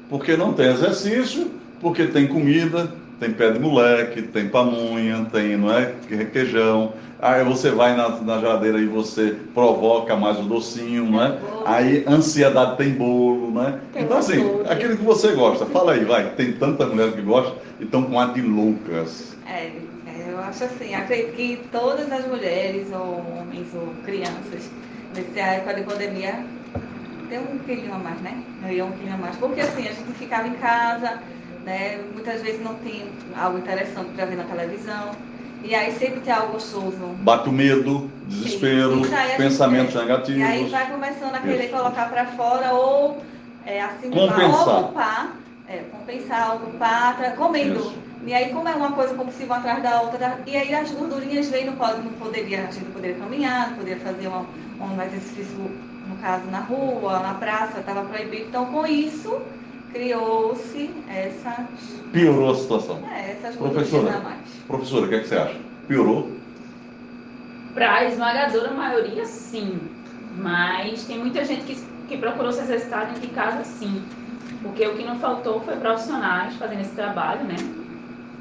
Porque 0.10 0.38
não 0.38 0.54
tem 0.54 0.68
exercício, 0.68 1.52
porque 1.82 2.08
tem 2.08 2.28
comida, 2.28 2.90
tem 3.20 3.32
pé 3.32 3.52
de 3.52 3.60
moleque, 3.60 4.22
tem 4.22 4.48
pamonha, 4.48 5.26
tem 5.32 5.58
não 5.58 5.72
é, 5.72 5.94
requeijão. 6.10 6.94
Aí 7.20 7.44
você 7.44 7.72
vai 7.72 7.96
na, 7.96 8.10
na 8.22 8.40
geladeira 8.40 8.80
e 8.80 8.86
você 8.86 9.36
provoca 9.54 10.16
mais 10.16 10.38
o 10.40 10.44
docinho, 10.44 11.06
não 11.06 11.24
é? 11.24 11.38
Aí 11.66 12.06
ansiedade 12.08 12.78
tem 12.78 12.92
bolo, 12.92 13.52
né? 13.52 13.80
Então 13.96 14.18
assim, 14.18 14.62
aquilo 14.70 14.96
que 14.96 15.04
você 15.04 15.32
gosta, 15.34 15.66
fala 15.66 15.94
aí, 15.94 16.06
vai. 16.06 16.30
Tem 16.36 16.54
tanta 16.54 16.86
mulher 16.86 17.12
que 17.14 17.22
gosta 17.22 17.56
e 17.80 17.86
estão 17.86 18.04
com 18.04 18.20
ar 18.20 18.34
de 18.34 18.42
loucas. 18.42 19.36
É, 19.48 19.72
é, 20.06 20.32
eu 20.32 20.38
acho 20.40 20.66
assim, 20.66 20.94
acredito 20.94 21.36
que 21.36 21.60
todas 21.72 22.12
as 22.12 22.28
mulheres, 22.28 22.88
ou 22.94 23.24
homens, 23.40 23.68
ou 23.74 23.94
crianças, 24.06 24.70
nessa 25.16 25.40
época 25.40 25.74
de 25.74 25.82
pandemia, 25.82 26.46
tem 27.30 27.40
um 27.40 27.58
quilinho 27.66 27.96
a 27.96 27.98
mais, 27.98 28.22
né? 28.22 28.44
Eu 28.64 28.70
ia 28.70 28.86
um 28.86 28.92
quilinho 28.92 29.16
a 29.16 29.18
mais. 29.18 29.36
Porque 29.38 29.62
assim, 29.62 29.88
a 29.88 29.92
gente 29.92 30.12
ficava 30.20 30.48
em 30.48 30.54
casa, 30.54 31.20
né? 31.68 32.00
Muitas 32.14 32.42
vezes 32.42 32.62
não 32.64 32.76
tinha 32.76 33.06
algo 33.36 33.58
interessante 33.58 34.10
para 34.16 34.26
ver 34.26 34.38
na 34.38 34.46
televisão. 34.46 35.12
E 35.62 35.76
aí 35.76 35.92
sempre 35.92 36.22
tem 36.22 36.32
algo 36.32 36.54
gostoso. 36.54 36.98
Bate 37.20 37.50
o 37.50 37.52
medo, 37.52 38.10
desespero, 38.26 39.04
gente- 39.04 39.38
pensamentos 39.38 39.96
é, 39.96 40.00
negativos. 40.00 40.40
E 40.40 40.44
aí 40.44 40.70
vai 40.70 40.90
começando 40.90 41.36
a 41.36 41.40
querer 41.40 41.66
Isso. 41.66 41.76
colocar 41.76 42.10
para 42.10 42.26
fora 42.28 42.74
ou 42.74 43.22
é, 43.66 43.82
assimilar, 43.82 44.30
Compensar. 44.30 44.80
ocupar, 44.80 45.36
é, 45.68 45.78
compensar, 45.92 46.56
ocupar, 46.56 47.18
tra- 47.18 47.32
comendo. 47.32 47.80
Isso. 47.82 48.08
E 48.26 48.34
aí, 48.34 48.50
como 48.52 48.68
é 48.68 48.76
uma 48.76 48.92
coisa 48.94 49.14
compulsiva 49.14 49.58
atrás 49.58 49.82
da 49.84 50.02
outra, 50.02 50.40
e 50.46 50.56
aí 50.56 50.74
as 50.74 50.92
gordurinhas 50.92 51.50
vêm, 51.50 51.66
não, 51.66 51.76
pode, 51.76 52.02
não 52.02 52.12
poderia, 52.14 52.60
a 52.60 52.72
gente 52.72 52.86
não 52.86 52.92
poderia 52.92 53.16
caminhar, 53.18 53.70
não 53.70 53.78
poderia 53.78 54.00
fazer 54.00 54.28
uma, 54.28 54.46
um 54.82 55.02
exercício, 55.02 55.58
no 56.08 56.16
caso, 56.22 56.46
na 56.52 56.60
rua, 56.60 57.20
na 57.20 57.34
praça, 57.36 57.80
estava 57.80 58.02
proibido. 58.04 58.46
Então, 58.48 58.66
com 58.68 58.86
isso, 58.86 59.38
criou-se 59.92 60.90
essas, 61.10 61.66
Piorou 62.12 62.52
a 62.52 62.56
situação. 62.56 63.02
é, 63.12 63.32
essas 63.32 63.56
Professora. 63.56 64.22
Professora, 64.68 65.06
o 65.06 65.10
que, 65.10 65.16
é 65.16 65.20
que 65.20 65.28
você 65.28 65.36
acha? 65.36 65.56
Piorou? 65.88 66.32
Para 67.74 67.96
a 67.96 68.06
esmagadora 68.06 68.72
maioria, 68.74 69.26
sim. 69.26 69.80
Mas 70.38 71.06
tem 71.06 71.18
muita 71.18 71.44
gente 71.46 71.64
que, 71.64 71.76
que 72.08 72.18
procurou 72.18 72.52
se 72.52 72.62
exercitar 72.62 73.08
dentro 73.08 73.22
de 73.22 73.28
casa, 73.28 73.64
sim. 73.64 74.04
Porque 74.62 74.86
o 74.86 74.96
que 74.96 75.04
não 75.04 75.20
faltou 75.20 75.62
foi 75.62 75.76
profissionais 75.78 76.56
fazendo 76.56 76.82
esse 76.82 76.96
trabalho, 76.96 77.44
né? 77.44 77.56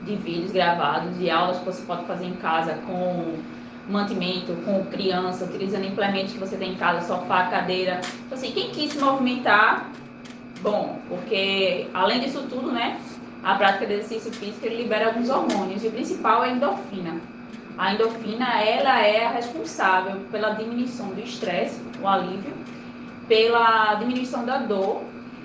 De 0.05 0.17
vídeos 0.17 0.53
gravados, 0.53 1.17
de 1.19 1.31
aulas 1.31 1.59
que 1.59 1.65
você 1.65 1.83
pode 1.83 2.05
fazer 2.07 2.27
em 2.27 2.35
casa 2.35 2.75
com 2.87 3.35
mantimento, 3.89 4.53
com 4.65 4.85
criança, 4.87 5.45
utilizando 5.45 5.85
implementos 5.85 6.33
que 6.33 6.39
você 6.39 6.57
tem 6.57 6.73
em 6.73 6.77
casa, 6.77 7.07
sofá, 7.07 7.47
cadeira. 7.47 8.01
Então, 8.27 8.37
assim, 8.37 8.51
quem 8.53 8.71
quis 8.71 8.93
se 8.93 8.99
movimentar, 8.99 9.91
bom, 10.67 10.99
porque 11.09 11.87
além 11.95 12.21
disso 12.21 12.43
tudo, 12.51 12.73
né? 12.73 13.01
A 13.45 13.55
prática 13.55 13.87
de 13.87 13.93
exercício 13.95 14.33
físico 14.33 14.67
libera 14.67 15.07
alguns 15.07 15.31
hormônios, 15.31 15.85
e 15.85 15.87
o 15.87 15.93
principal 15.93 16.43
é 16.45 16.49
a 16.49 16.53
endorfina. 16.53 17.21
A 17.79 17.95
endorfina, 17.95 18.61
ela 18.61 19.01
é 19.01 19.27
a 19.27 19.31
responsável 19.31 20.21
pela 20.33 20.51
diminuição 20.51 21.11
do 21.11 21.21
estresse, 21.21 21.81
o 22.03 22.09
alívio, 22.09 22.55
pela 23.29 23.95
diminuição 23.95 24.45
da 24.45 24.59
dor 24.59 25.03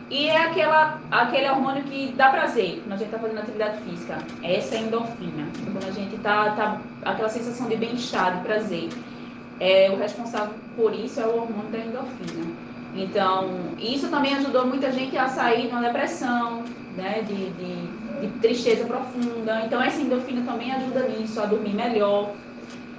e 0.10 0.28
é 0.28 0.44
aquela, 0.44 1.00
aquele 1.10 1.50
hormônio 1.50 1.84
que 1.84 2.12
dá 2.18 2.30
prazer 2.30 2.82
quando 2.82 2.94
a 2.94 2.98
gente 2.98 3.06
está 3.06 3.20
fazendo 3.20 3.40
atividade 3.40 3.82
física. 3.84 4.18
Essa 4.44 4.76
é 4.76 4.78
a 4.80 4.82
endorfina. 4.82 5.48
Quando 5.72 5.88
a 5.88 5.92
gente 5.92 6.18
tá, 6.18 6.52
tá 6.52 6.82
aquela 7.06 7.30
sensação 7.30 7.70
de 7.70 7.78
bem-estar, 7.78 8.38
de 8.38 8.44
prazer. 8.44 8.90
É, 9.60 9.90
o 9.90 9.98
responsável 9.98 10.54
por 10.76 10.94
isso 10.94 11.20
é 11.22 11.26
o 11.26 11.38
hormônio 11.38 11.72
da 11.72 11.78
endorfina. 11.78 12.71
Então, 12.94 13.76
isso 13.78 14.10
também 14.10 14.34
ajudou 14.36 14.68
muita 14.68 14.92
gente 14.92 15.16
a 15.18 15.28
sair 15.28 15.64
de 15.68 15.68
uma 15.70 15.82
depressão, 15.82 16.76
né, 16.90 17.22
de, 17.24 17.54
de, 17.54 18.00
de 18.18 18.40
tristeza 18.40 18.86
profunda. 18.86 19.66
Então, 19.66 19.82
essa 19.82 20.02
endorfina 20.02 20.44
também 20.46 20.72
ajuda 20.74 21.08
nisso, 21.08 21.40
a 21.40 21.46
dormir 21.46 21.74
melhor. 21.74 22.42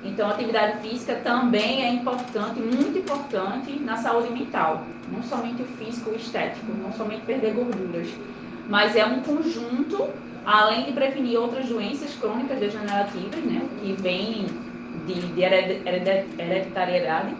Então, 0.03 0.29
a 0.29 0.33
atividade 0.35 0.81
física 0.81 1.21
também 1.23 1.85
é 1.85 1.91
importante, 1.93 2.61
muito 2.61 2.99
importante 2.99 3.81
na 3.81 3.97
saúde 3.97 4.31
mental. 4.33 5.01
Não 5.07 5.23
somente 5.23 5.63
o 5.63 5.67
físico, 5.67 6.11
o 6.11 6.15
estético, 6.17 6.75
não 6.75 6.91
somente 6.93 7.25
perder 7.25 7.55
gorduras. 7.55 8.19
Mas 8.67 8.97
é 8.97 9.05
um 9.07 9.23
conjunto, 9.23 9.97
além 10.45 10.87
de 10.87 10.93
prevenir 10.93 11.39
outras 11.39 11.69
doenças 11.69 12.15
crônicas 12.17 12.59
degenerativas, 12.61 13.45
né, 13.45 13.73
que 13.77 13.95
vêm 13.95 14.67
de, 14.93 15.33
de 15.35 15.41
hered- 15.43 15.83
hered- 15.87 16.35
hereditariedade. 16.39 17.37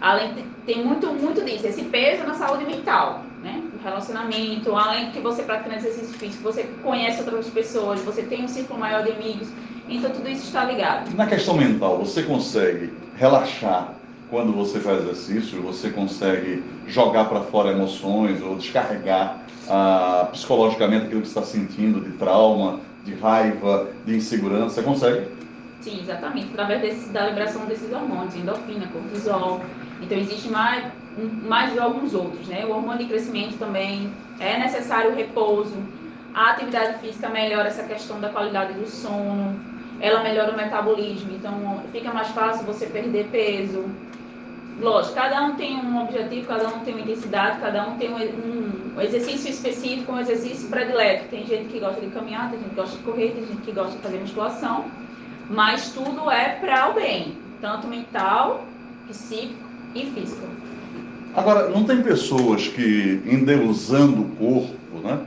Além 0.00 0.34
de, 0.34 0.42
tem 0.66 0.84
muito, 0.84 1.06
muito 1.08 1.44
disso, 1.44 1.66
esse 1.66 1.82
peso 1.84 2.24
na 2.24 2.34
saúde 2.34 2.64
mental, 2.64 3.22
né? 3.42 3.62
O 3.74 3.82
relacionamento, 3.82 4.74
além 4.74 5.10
que 5.10 5.20
você 5.20 5.42
pratica 5.42 5.74
exercício 5.74 6.18
físico, 6.18 6.42
você 6.42 6.64
conhece 6.82 7.20
outras 7.20 7.48
pessoas, 7.48 8.00
você 8.02 8.22
tem 8.22 8.44
um 8.44 8.48
círculo 8.48 8.78
maior 8.78 9.02
de 9.02 9.12
amigos, 9.12 9.48
então 9.88 10.10
tudo 10.10 10.28
isso 10.28 10.46
está 10.46 10.64
ligado. 10.64 11.14
Na 11.14 11.26
questão 11.26 11.56
mental, 11.56 11.98
você 11.98 12.22
consegue 12.22 12.92
relaxar 13.16 13.94
quando 14.28 14.52
você 14.52 14.80
faz 14.80 15.02
exercício? 15.02 15.62
Você 15.62 15.90
consegue 15.90 16.62
jogar 16.86 17.26
para 17.26 17.40
fora 17.40 17.70
emoções 17.70 18.42
ou 18.42 18.56
descarregar 18.56 19.38
ah, 19.68 20.28
psicologicamente 20.32 21.06
aquilo 21.06 21.22
que 21.22 21.28
está 21.28 21.42
sentindo 21.42 22.00
de 22.00 22.12
trauma, 22.18 22.80
de 23.04 23.14
raiva, 23.14 23.88
de 24.04 24.16
insegurança? 24.16 24.76
Você 24.76 24.82
consegue? 24.82 25.28
Sim, 25.80 26.00
exatamente. 26.00 26.48
Através 26.50 26.80
desse, 26.80 27.08
da 27.10 27.26
liberação 27.28 27.64
desses 27.66 27.92
hormônios, 27.92 28.34
endorfina, 28.34 28.88
cortisol. 28.88 29.60
Então, 30.00 30.18
existe 30.18 30.48
mais, 30.48 30.84
mais 31.42 31.72
de 31.72 31.78
alguns 31.78 32.14
outros, 32.14 32.46
né? 32.48 32.64
O 32.66 32.70
hormônio 32.70 32.98
de 32.98 33.06
crescimento 33.06 33.58
também. 33.58 34.12
É 34.38 34.58
necessário 34.58 35.14
repouso. 35.14 35.76
A 36.34 36.50
atividade 36.50 36.98
física 36.98 37.28
melhora 37.28 37.68
essa 37.68 37.82
questão 37.82 38.20
da 38.20 38.28
qualidade 38.28 38.74
do 38.74 38.86
sono. 38.86 39.58
Ela 40.00 40.22
melhora 40.22 40.52
o 40.52 40.56
metabolismo. 40.56 41.32
Então, 41.34 41.82
fica 41.92 42.12
mais 42.12 42.28
fácil 42.28 42.66
você 42.66 42.86
perder 42.86 43.28
peso. 43.28 43.84
Lógico, 44.78 45.14
cada 45.14 45.42
um 45.42 45.54
tem 45.54 45.74
um 45.74 46.02
objetivo, 46.02 46.46
cada 46.46 46.68
um 46.68 46.80
tem 46.80 46.92
uma 46.92 47.02
intensidade, 47.02 47.58
cada 47.60 47.88
um 47.88 47.96
tem 47.96 48.12
um, 48.12 48.94
um 48.94 49.00
exercício 49.00 49.48
específico, 49.50 50.12
um 50.12 50.20
exercício 50.20 50.68
predileto. 50.68 51.28
Tem 51.28 51.46
gente 51.46 51.72
que 51.72 51.80
gosta 51.80 51.98
de 51.98 52.08
caminhar, 52.08 52.50
tem 52.50 52.58
gente 52.58 52.68
que 52.68 52.76
gosta 52.76 52.96
de 52.98 53.02
correr, 53.02 53.30
tem 53.30 53.46
gente 53.46 53.62
que 53.62 53.72
gosta 53.72 53.92
de 53.92 54.02
fazer 54.02 54.18
musculação. 54.18 54.84
Mas 55.48 55.94
tudo 55.94 56.30
é 56.30 56.56
para 56.56 56.90
o 56.90 56.92
bem, 56.92 57.38
tanto 57.62 57.86
mental, 57.86 58.66
psíquico 59.06 59.65
e 60.02 60.10
físico. 60.10 60.46
Agora, 61.34 61.68
não 61.68 61.84
tem 61.84 62.02
pessoas 62.02 62.66
que, 62.68 63.20
endeusando 63.26 64.22
o 64.22 64.28
corpo, 64.36 64.98
né? 65.04 65.18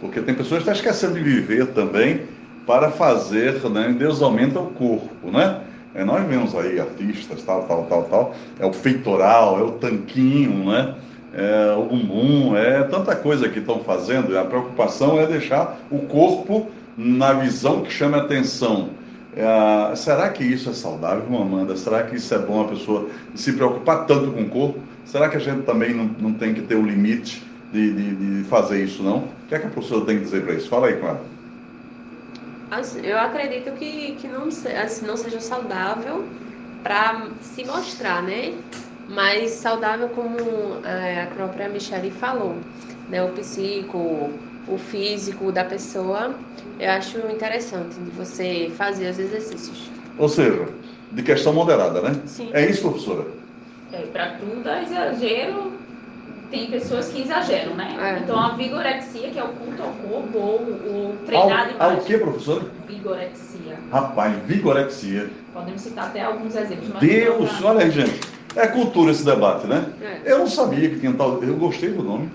Porque 0.00 0.20
tem 0.20 0.34
pessoas 0.34 0.62
que 0.62 0.70
estão 0.70 0.90
esquecendo 0.90 1.14
de 1.14 1.22
viver 1.22 1.68
também 1.68 2.22
para 2.66 2.90
fazer, 2.90 3.62
né? 3.70 3.94
Deus 3.96 4.22
aumenta 4.22 4.58
o 4.58 4.66
corpo, 4.66 5.30
né? 5.30 5.60
É, 5.94 6.04
nós 6.04 6.26
vemos 6.26 6.54
aí 6.54 6.80
artistas, 6.80 7.42
tal, 7.42 7.64
tal, 7.64 7.84
tal, 7.84 8.04
tal. 8.04 8.34
É 8.58 8.66
o 8.66 8.70
peitoral, 8.70 9.60
é 9.60 9.62
o 9.62 9.72
tanquinho, 9.72 10.70
né? 10.70 10.94
É 11.34 11.74
o 11.76 11.84
bumbum, 11.84 12.56
é 12.56 12.82
tanta 12.84 13.14
coisa 13.14 13.48
que 13.48 13.58
estão 13.58 13.80
fazendo. 13.80 14.36
A 14.36 14.44
preocupação 14.44 15.20
é 15.20 15.26
deixar 15.26 15.78
o 15.90 16.00
corpo 16.00 16.70
na 16.96 17.32
visão 17.32 17.82
que 17.82 17.92
chama 17.92 18.18
atenção. 18.18 18.90
É, 19.34 19.96
será 19.96 20.28
que 20.28 20.44
isso 20.44 20.68
é 20.70 20.72
saudável, 20.72 21.24
Amanda? 21.40 21.74
Será 21.76 22.02
que 22.02 22.16
isso 22.16 22.34
é 22.34 22.38
bom 22.38 22.62
a 22.62 22.68
pessoa 22.68 23.08
se 23.34 23.52
preocupar 23.52 24.06
tanto 24.06 24.30
com 24.30 24.42
o 24.42 24.48
corpo? 24.48 24.80
Será 25.06 25.28
que 25.28 25.36
a 25.36 25.40
gente 25.40 25.62
também 25.62 25.94
não, 25.94 26.04
não 26.04 26.34
tem 26.34 26.52
que 26.52 26.62
ter 26.62 26.74
o 26.74 26.82
limite 26.82 27.42
de, 27.72 27.92
de, 27.92 28.14
de 28.14 28.44
fazer 28.48 28.84
isso, 28.84 29.02
não? 29.02 29.18
O 29.18 29.28
que 29.48 29.54
é 29.54 29.58
que 29.58 29.66
a 29.66 29.70
professora 29.70 30.04
tem 30.04 30.18
que 30.18 30.24
dizer 30.24 30.44
para 30.44 30.54
isso? 30.54 30.68
Fala 30.68 30.88
aí 30.88 30.96
com 30.96 31.08
ela. 31.08 31.24
Eu 33.02 33.18
acredito 33.18 33.70
que, 33.72 34.16
que 34.16 34.28
não, 34.28 34.48
assim, 34.48 35.06
não 35.06 35.16
seja 35.16 35.40
saudável 35.40 36.24
para 36.82 37.28
se 37.40 37.64
mostrar, 37.64 38.22
né? 38.22 38.54
Mas 39.08 39.50
saudável 39.52 40.08
como 40.10 40.36
é, 40.84 41.22
a 41.22 41.26
própria 41.26 41.68
Michelle 41.68 42.10
falou, 42.10 42.56
né? 43.10 43.22
O 43.22 43.28
psico, 43.32 44.30
o 44.68 44.78
físico 44.78 45.50
da 45.50 45.64
pessoa, 45.64 46.34
eu 46.78 46.90
acho 46.90 47.18
interessante 47.30 47.94
de 47.94 48.10
você 48.10 48.70
fazer 48.76 49.10
os 49.10 49.18
exercícios. 49.18 49.90
Ou 50.18 50.28
seja, 50.28 50.68
de 51.10 51.22
questão 51.22 51.52
moderada, 51.52 52.00
né? 52.00 52.20
Sim. 52.26 52.50
É 52.52 52.68
isso, 52.68 52.82
professora? 52.82 53.26
É, 53.92 54.02
para 54.06 54.36
tudo 54.36 54.68
é 54.68 54.82
exagero, 54.82 55.72
tem 56.50 56.70
pessoas 56.70 57.08
que 57.08 57.22
exageram, 57.22 57.74
né? 57.74 57.96
É. 57.98 58.22
Então 58.22 58.38
a 58.38 58.54
vigorexia, 58.54 59.30
que 59.30 59.38
é 59.38 59.44
o 59.44 59.48
culto 59.48 59.82
ao 59.82 59.90
corpo, 59.90 60.38
ou 60.38 60.56
o 60.60 61.16
treinar 61.26 61.60
Ao, 61.60 61.66
demais. 61.72 61.98
ao 61.98 62.04
que, 62.04 62.18
professora? 62.18 62.66
Vigorexia. 62.86 63.78
Rapaz, 63.90 64.36
vigorexia. 64.46 65.30
Podemos 65.52 65.80
citar 65.80 66.06
até 66.06 66.22
alguns 66.22 66.54
exemplos. 66.54 66.88
mas 66.90 67.00
Deus, 67.00 67.62
olha 67.62 67.84
aí, 67.84 67.90
gente. 67.90 68.20
É 68.54 68.66
cultura 68.66 69.10
esse 69.10 69.24
debate, 69.24 69.66
né? 69.66 69.86
É. 70.02 70.32
Eu 70.32 70.40
não 70.40 70.46
sabia 70.46 70.90
que 70.90 71.00
tinha 71.00 71.12
tal. 71.14 71.42
Eu 71.42 71.56
gostei 71.56 71.90
do 71.90 72.02
nome. 72.02 72.30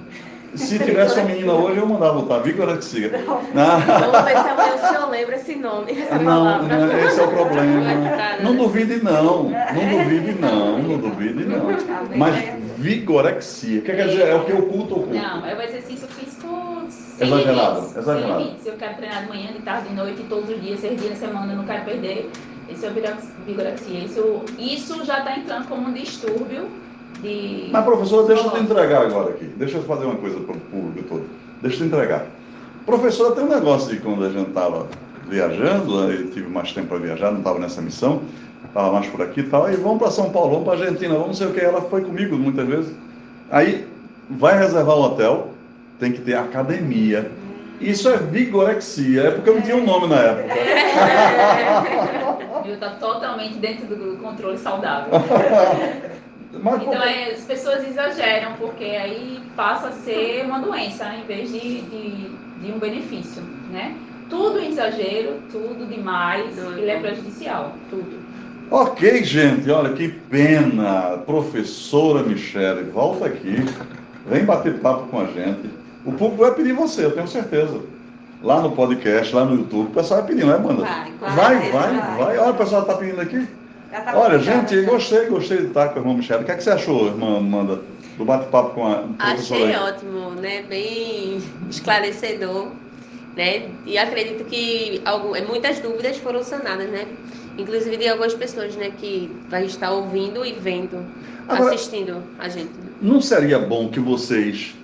Se 0.57 0.79
tivesse 0.79 1.19
uma 1.19 1.29
menina 1.29 1.53
hoje, 1.53 1.77
eu 1.77 1.87
mandava 1.87 2.19
botar 2.19 2.39
vigorexia. 2.39 3.11
Não. 3.53 3.79
Vamos 3.79 4.21
ver 4.23 4.31
se 4.31 4.49
amanhã 4.49 4.75
o 4.75 4.87
senhor 4.87 5.09
lembra 5.09 5.35
esse 5.35 5.55
nome, 5.55 5.91
essa 5.91 6.19
Não, 6.19 6.63
não, 6.63 6.99
esse 6.99 7.19
é 7.19 7.23
o 7.23 7.27
problema. 7.27 7.81
Vai 7.81 8.43
Não 8.43 8.55
duvide 8.55 9.03
não, 9.03 9.43
não 9.43 9.97
duvide 9.97 10.33
não, 10.39 10.79
não 10.79 10.97
duvide 10.97 11.45
não. 11.45 11.67
Mas 12.15 12.35
vigorexia, 12.77 13.79
o 13.79 13.83
que 13.83 13.93
quer 13.93 14.07
dizer? 14.07 14.27
É 14.27 14.35
o 14.35 14.45
que 14.45 14.53
oculta 14.53 14.93
o 14.93 15.03
corpo. 15.03 15.13
Não, 15.13 15.45
é 15.45 15.55
o 15.55 15.61
exercício 15.61 16.07
físico 16.07 16.47
Exagerado, 17.19 17.75
limites, 17.75 17.97
exagerado. 17.97 18.43
Limites. 18.43 18.65
Eu 18.65 18.73
quero 18.73 18.95
treinar 18.95 19.23
de 19.23 19.29
manhã, 19.29 19.53
de 19.53 19.59
tarde, 19.59 19.89
de 19.89 19.95
noite, 19.95 20.23
todos 20.29 20.49
os 20.49 20.61
dias, 20.61 20.79
seis 20.79 20.99
dias 20.99 21.19
na 21.19 21.27
semana, 21.27 21.53
eu 21.53 21.57
não 21.57 21.65
quero 21.65 21.83
perder. 21.85 22.29
Isso 22.69 22.85
é 22.85 22.89
vigorexia. 23.45 23.99
Isso, 23.99 24.41
isso 24.59 25.05
já 25.05 25.19
está 25.19 25.37
entrando 25.37 25.67
como 25.67 25.87
um 25.87 25.93
distúrbio 25.93 26.69
de. 27.21 27.69
Mas, 27.71 27.85
professora, 27.85 28.27
deixa 28.27 28.43
eu 28.43 28.51
te 28.51 28.59
entregar 28.59 29.03
agora 29.03 29.31
aqui. 29.31 29.45
Deixa 29.45 29.77
eu 29.77 29.83
fazer 29.83 30.05
uma 30.05 30.15
coisa 30.15 30.39
para 30.39 30.55
o 30.55 30.59
público 30.59 31.07
todo. 31.07 31.25
Deixa 31.61 31.77
eu 31.77 31.81
te 31.81 31.93
entregar. 31.93 32.25
Professora, 32.85 33.35
tem 33.35 33.43
um 33.43 33.49
negócio 33.49 33.93
de 33.93 33.99
quando 33.99 34.23
a 34.23 34.29
gente 34.29 34.49
estava 34.49 34.87
viajando, 35.27 36.07
né, 36.07 36.15
eu 36.19 36.31
tive 36.31 36.47
mais 36.47 36.71
tempo 36.71 36.87
para 36.87 36.99
viajar, 36.99 37.31
não 37.31 37.39
estava 37.39 37.59
nessa 37.59 37.81
missão, 37.81 38.21
estava 38.65 38.93
mais 38.93 39.07
por 39.07 39.21
aqui 39.21 39.41
e 39.41 39.43
tal, 39.43 39.69
e 39.69 39.75
vamos 39.75 39.99
para 39.99 40.09
São 40.09 40.29
Paulo, 40.29 40.51
vamos 40.51 40.65
para 40.65 40.79
Argentina, 40.79 41.15
vamos 41.15 41.27
não 41.27 41.33
sei 41.33 41.47
o 41.47 41.53
que. 41.53 41.59
Ela 41.59 41.81
foi 41.81 42.01
comigo 42.01 42.37
muitas 42.37 42.65
vezes. 42.65 42.95
Aí 43.51 43.85
vai 44.29 44.57
reservar 44.57 44.95
um 44.95 45.01
hotel, 45.01 45.49
tem 45.99 46.11
que 46.11 46.21
ter 46.21 46.35
academia. 46.35 47.29
Isso 47.79 48.09
é 48.09 48.17
vigorexia, 48.17 49.23
é 49.23 49.31
porque 49.31 49.49
eu 49.49 49.55
não 49.55 49.61
tinha 49.61 49.75
um 49.75 49.85
nome 49.85 50.07
na 50.07 50.15
época. 50.15 50.55
Viu? 52.63 52.73
Está 52.73 52.91
totalmente 52.91 53.59
dentro 53.59 53.95
do 53.95 54.17
controle 54.17 54.57
saudável. 54.57 55.13
Mas, 56.61 56.81
Então 56.81 57.03
é, 57.03 57.31
as 57.31 57.41
pessoas 57.41 57.87
exageram, 57.87 58.53
porque 58.53 58.83
aí 58.83 59.39
passa 59.55 59.89
a 59.89 59.91
ser 59.91 60.43
uma 60.45 60.59
doença, 60.59 61.05
né, 61.05 61.21
em 61.23 61.27
vez 61.27 61.51
de, 61.51 61.81
de, 61.81 62.29
de 62.61 62.71
um 62.71 62.79
benefício, 62.79 63.41
né? 63.71 63.95
Tudo 64.29 64.59
exagero, 64.59 65.41
tudo 65.51 65.87
demais, 65.87 66.57
ele 66.57 66.89
é 66.89 66.99
prejudicial, 66.99 67.73
tudo. 67.89 68.19
Ok, 68.69 69.23
gente, 69.23 69.69
olha 69.71 69.93
que 69.93 70.09
pena. 70.09 71.17
Professora 71.25 72.21
Michele, 72.23 72.83
volta 72.91 73.25
aqui. 73.25 73.55
Vem 74.25 74.43
bater 74.43 74.79
papo 74.79 75.07
com 75.07 75.21
a 75.21 75.25
gente. 75.25 75.69
O 76.05 76.11
público 76.11 76.43
vai 76.43 76.53
pedir 76.53 76.73
você, 76.73 77.05
eu 77.05 77.11
tenho 77.11 77.27
certeza. 77.27 77.79
Lá 78.43 78.61
no 78.61 78.71
podcast, 78.73 79.33
lá 79.33 79.45
no 79.45 79.55
YouTube, 79.55 79.87
o 79.87 79.93
pessoal 79.93 80.19
vai 80.19 80.29
pedir, 80.29 80.45
não 80.45 80.53
é, 80.53 80.57
Amanda? 80.57 80.83
Vai, 80.83 81.11
vai, 81.19 81.35
vai, 81.35 81.55
vai, 81.55 81.71
vai. 81.71 82.17
vai. 82.17 82.37
Olha, 82.37 82.51
o 82.51 82.57
pessoal 82.57 82.81
está 82.81 82.95
pedindo 82.95 83.21
aqui. 83.21 83.47
Tá 83.91 84.13
Olha, 84.15 84.39
gente, 84.39 84.83
já. 84.83 84.89
gostei, 84.89 85.25
gostei 85.27 85.57
de 85.59 85.67
estar 85.67 85.89
com 85.89 85.99
a 85.99 86.01
irmã 86.01 86.13
Michele. 86.15 86.41
O 86.41 86.45
que, 86.45 86.51
é 86.51 86.55
que 86.55 86.63
você 86.63 86.71
achou, 86.71 87.07
irmã 87.07 87.37
Amanda, 87.37 87.81
do 88.17 88.25
bate-papo 88.25 88.71
com 88.75 88.85
a 88.85 89.03
professora? 89.17 89.63
Achei 89.63 89.75
ótimo, 89.77 90.31
né? 90.31 90.63
Bem 90.63 91.41
esclarecedor, 91.69 92.67
né? 93.35 93.69
E 93.85 93.97
acredito 93.97 94.43
que 94.45 95.01
algum, 95.05 95.35
eh, 95.35 95.41
muitas 95.41 95.79
dúvidas 95.79 96.17
foram 96.17 96.43
sanadas, 96.43 96.89
né? 96.89 97.05
Inclusive 97.57 97.95
de 97.97 98.07
algumas 98.09 98.33
pessoas, 98.33 98.75
né? 98.75 98.91
Que 98.97 99.31
vai 99.49 99.65
estar 99.65 99.91
ouvindo 99.91 100.45
e 100.45 100.51
vendo, 100.51 101.05
Agora- 101.47 101.73
assistindo 101.73 102.21
a 102.37 102.49
gente. 102.49 102.71
Não 103.01 103.21
seria 103.21 103.57
bom 103.57 103.87
que 103.89 103.99
vocês 103.99 104.75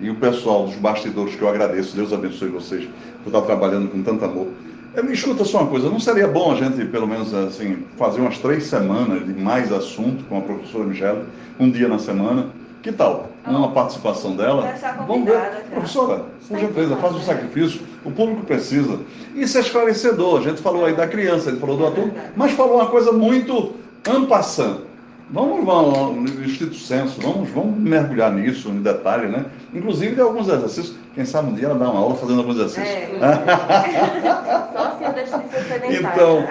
e 0.00 0.10
o 0.10 0.16
pessoal 0.16 0.66
dos 0.66 0.74
bastidores, 0.76 1.34
que 1.36 1.42
eu 1.42 1.48
agradeço, 1.48 1.94
Deus 1.96 2.12
abençoe 2.12 2.48
vocês 2.48 2.88
por 3.22 3.30
estar 3.30 3.42
trabalhando 3.42 3.88
com 3.88 4.02
tanto 4.02 4.24
amor. 4.24 4.48
Eh, 4.94 5.02
Me 5.02 5.12
escuta 5.12 5.44
só 5.44 5.60
uma 5.62 5.68
coisa, 5.70 5.88
não 5.88 5.98
seria 6.00 6.28
bom 6.28 6.52
a 6.52 6.56
gente, 6.56 6.84
pelo 6.86 7.06
menos 7.06 7.32
assim, 7.32 7.84
fazer 7.96 8.20
umas 8.20 8.38
três 8.38 8.64
semanas 8.64 9.24
de 9.26 9.32
mais 9.32 9.72
assunto 9.72 10.24
com 10.24 10.38
a 10.38 10.40
professora 10.42 10.84
Michele, 10.84 11.24
um 11.58 11.70
dia 11.70 11.88
na 11.88 11.98
semana? 11.98 12.46
Que 12.82 12.90
tal? 12.92 13.30
Uma 13.46 13.70
participação 13.70 14.34
dela? 14.36 14.62
Vamos 15.06 15.24
ver. 15.24 15.32
já. 15.34 15.50
Professora, 15.70 16.24
por 16.48 16.58
gentileza, 16.58 16.96
faz 16.96 17.14
o 17.14 17.20
sacrifício, 17.20 17.80
o 18.04 18.10
público 18.10 18.42
precisa. 18.44 18.98
Isso 19.34 19.56
é 19.56 19.60
esclarecedor. 19.60 20.40
A 20.40 20.42
gente 20.42 20.60
falou 20.60 20.84
aí 20.84 20.94
da 20.94 21.06
criança, 21.06 21.48
ele 21.50 21.58
falou 21.60 21.76
do 21.76 21.86
adulto, 21.86 22.12
mas 22.36 22.52
falou 22.52 22.76
uma 22.76 22.86
coisa 22.86 23.12
muito 23.12 23.74
ampassando. 24.08 24.91
Vamos, 25.32 25.64
vamos 25.64 26.30
no 26.30 26.44
Instituto 26.44 26.76
Senso, 26.76 27.18
vamos, 27.22 27.48
vamos 27.48 27.78
mergulhar 27.78 28.30
nisso, 28.30 28.68
em 28.68 28.82
detalhe, 28.82 29.28
né? 29.28 29.46
Inclusive, 29.72 30.14
tem 30.14 30.22
alguns 30.22 30.46
exercícios. 30.46 30.94
Quem 31.14 31.24
sabe 31.24 31.50
um 31.50 31.54
dia 31.54 31.68
ela 31.68 31.78
dá 31.78 31.90
uma 31.90 32.00
aula 32.00 32.14
fazendo 32.16 32.40
alguns 32.40 32.56
exercícios. 32.56 32.86
É. 32.86 33.08
Só 34.76 34.98
eu 35.00 35.12
deixo 35.14 35.38
de 35.38 35.48
ser 35.48 35.62
sedentária. 35.64 36.12
Então, 36.12 36.46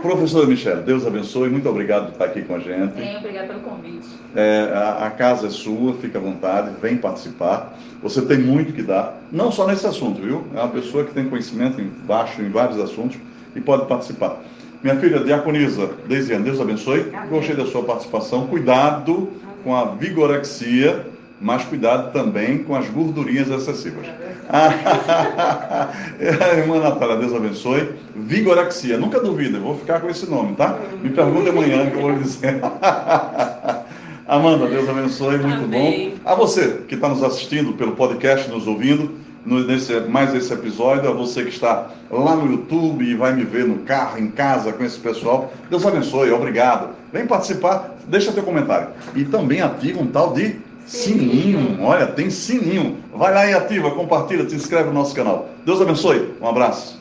professora 0.00 0.46
Michele, 0.46 0.82
Deus 0.82 1.04
abençoe, 1.04 1.48
muito 1.48 1.68
obrigado 1.68 2.06
por 2.06 2.12
estar 2.12 2.24
aqui 2.26 2.42
com 2.42 2.54
a 2.54 2.60
gente. 2.60 2.92
Bem, 2.94 3.16
obrigada 3.16 3.48
pelo 3.48 3.60
convite. 3.60 4.06
É, 4.36 4.70
a, 4.72 5.06
a 5.06 5.10
casa 5.10 5.48
é 5.48 5.50
sua, 5.50 5.94
fica 5.94 6.18
à 6.18 6.20
vontade, 6.20 6.70
vem 6.80 6.96
participar. 6.96 7.76
Você 8.00 8.22
tem 8.22 8.38
muito 8.38 8.72
que 8.72 8.82
dar, 8.82 9.20
não 9.32 9.50
só 9.50 9.66
nesse 9.66 9.86
assunto, 9.88 10.22
viu? 10.22 10.44
É 10.54 10.60
uma 10.60 10.68
pessoa 10.68 11.04
que 11.04 11.12
tem 11.12 11.28
conhecimento 11.28 11.80
em 11.80 11.88
baixo 11.88 12.40
em 12.42 12.48
vários 12.48 12.78
assuntos 12.78 13.18
e 13.56 13.60
pode 13.60 13.86
participar. 13.86 14.38
Minha 14.82 14.96
filha 14.96 15.20
Diaconisa, 15.20 15.90
Deisiane, 16.06 16.44
Deus 16.44 16.60
abençoe. 16.60 17.10
Gostei 17.28 17.56
da 17.56 17.66
sua 17.66 17.82
participação. 17.82 18.46
Cuidado 18.46 19.28
com 19.64 19.74
a 19.74 19.86
vigorexia, 19.86 21.04
mas 21.40 21.64
cuidado 21.64 22.12
também 22.12 22.58
com 22.58 22.76
as 22.76 22.88
gordurinhas 22.88 23.50
excessivas. 23.50 24.06
irmã 26.56 26.78
Natália, 26.80 27.16
Deus 27.16 27.34
abençoe. 27.34 27.88
Vigorexia, 28.14 28.96
nunca 28.96 29.20
duvida, 29.20 29.58
vou 29.58 29.76
ficar 29.76 30.00
com 30.00 30.08
esse 30.08 30.30
nome, 30.30 30.54
tá? 30.54 30.78
Me 31.02 31.10
pergunta 31.10 31.50
amanhã 31.50 31.90
que 31.90 31.96
eu 31.96 32.00
vou 32.00 32.12
lhe 32.12 32.20
dizer. 32.20 32.60
Amanda, 34.28 34.66
Deus 34.66 34.88
abençoe, 34.88 35.38
muito 35.38 35.64
Amém. 35.64 36.10
bom. 36.10 36.30
A 36.30 36.34
você 36.34 36.82
que 36.86 36.94
está 36.94 37.08
nos 37.08 37.22
assistindo 37.22 37.72
pelo 37.72 37.92
podcast, 37.92 38.50
nos 38.50 38.66
ouvindo, 38.66 39.10
nesse, 39.48 39.98
mais 40.00 40.34
esse 40.34 40.52
episódio, 40.52 41.08
a 41.08 41.12
você 41.12 41.42
que 41.42 41.50
está 41.50 41.88
lá 42.10 42.36
no 42.36 42.50
YouTube 42.50 43.04
e 43.04 43.14
vai 43.14 43.32
me 43.32 43.44
ver 43.44 43.66
no 43.66 43.78
carro, 43.78 44.18
em 44.18 44.30
casa 44.30 44.72
com 44.72 44.84
esse 44.84 44.98
pessoal, 44.98 45.52
Deus 45.70 45.86
abençoe, 45.86 46.30
obrigado. 46.30 46.90
Vem 47.12 47.26
participar, 47.26 47.96
deixa 48.06 48.32
teu 48.32 48.42
comentário. 48.42 48.88
E 49.14 49.24
também 49.24 49.60
ativa 49.60 50.00
um 50.00 50.06
tal 50.06 50.32
de 50.32 50.56
sininho. 50.86 51.78
Olha, 51.80 52.06
tem 52.06 52.30
sininho. 52.30 52.98
Vai 53.14 53.32
lá 53.32 53.46
e 53.46 53.54
ativa, 53.54 53.90
compartilha, 53.90 54.48
se 54.48 54.56
inscreve 54.56 54.88
no 54.88 54.94
nosso 54.94 55.14
canal. 55.14 55.48
Deus 55.64 55.80
abençoe. 55.80 56.34
Um 56.40 56.48
abraço. 56.48 56.97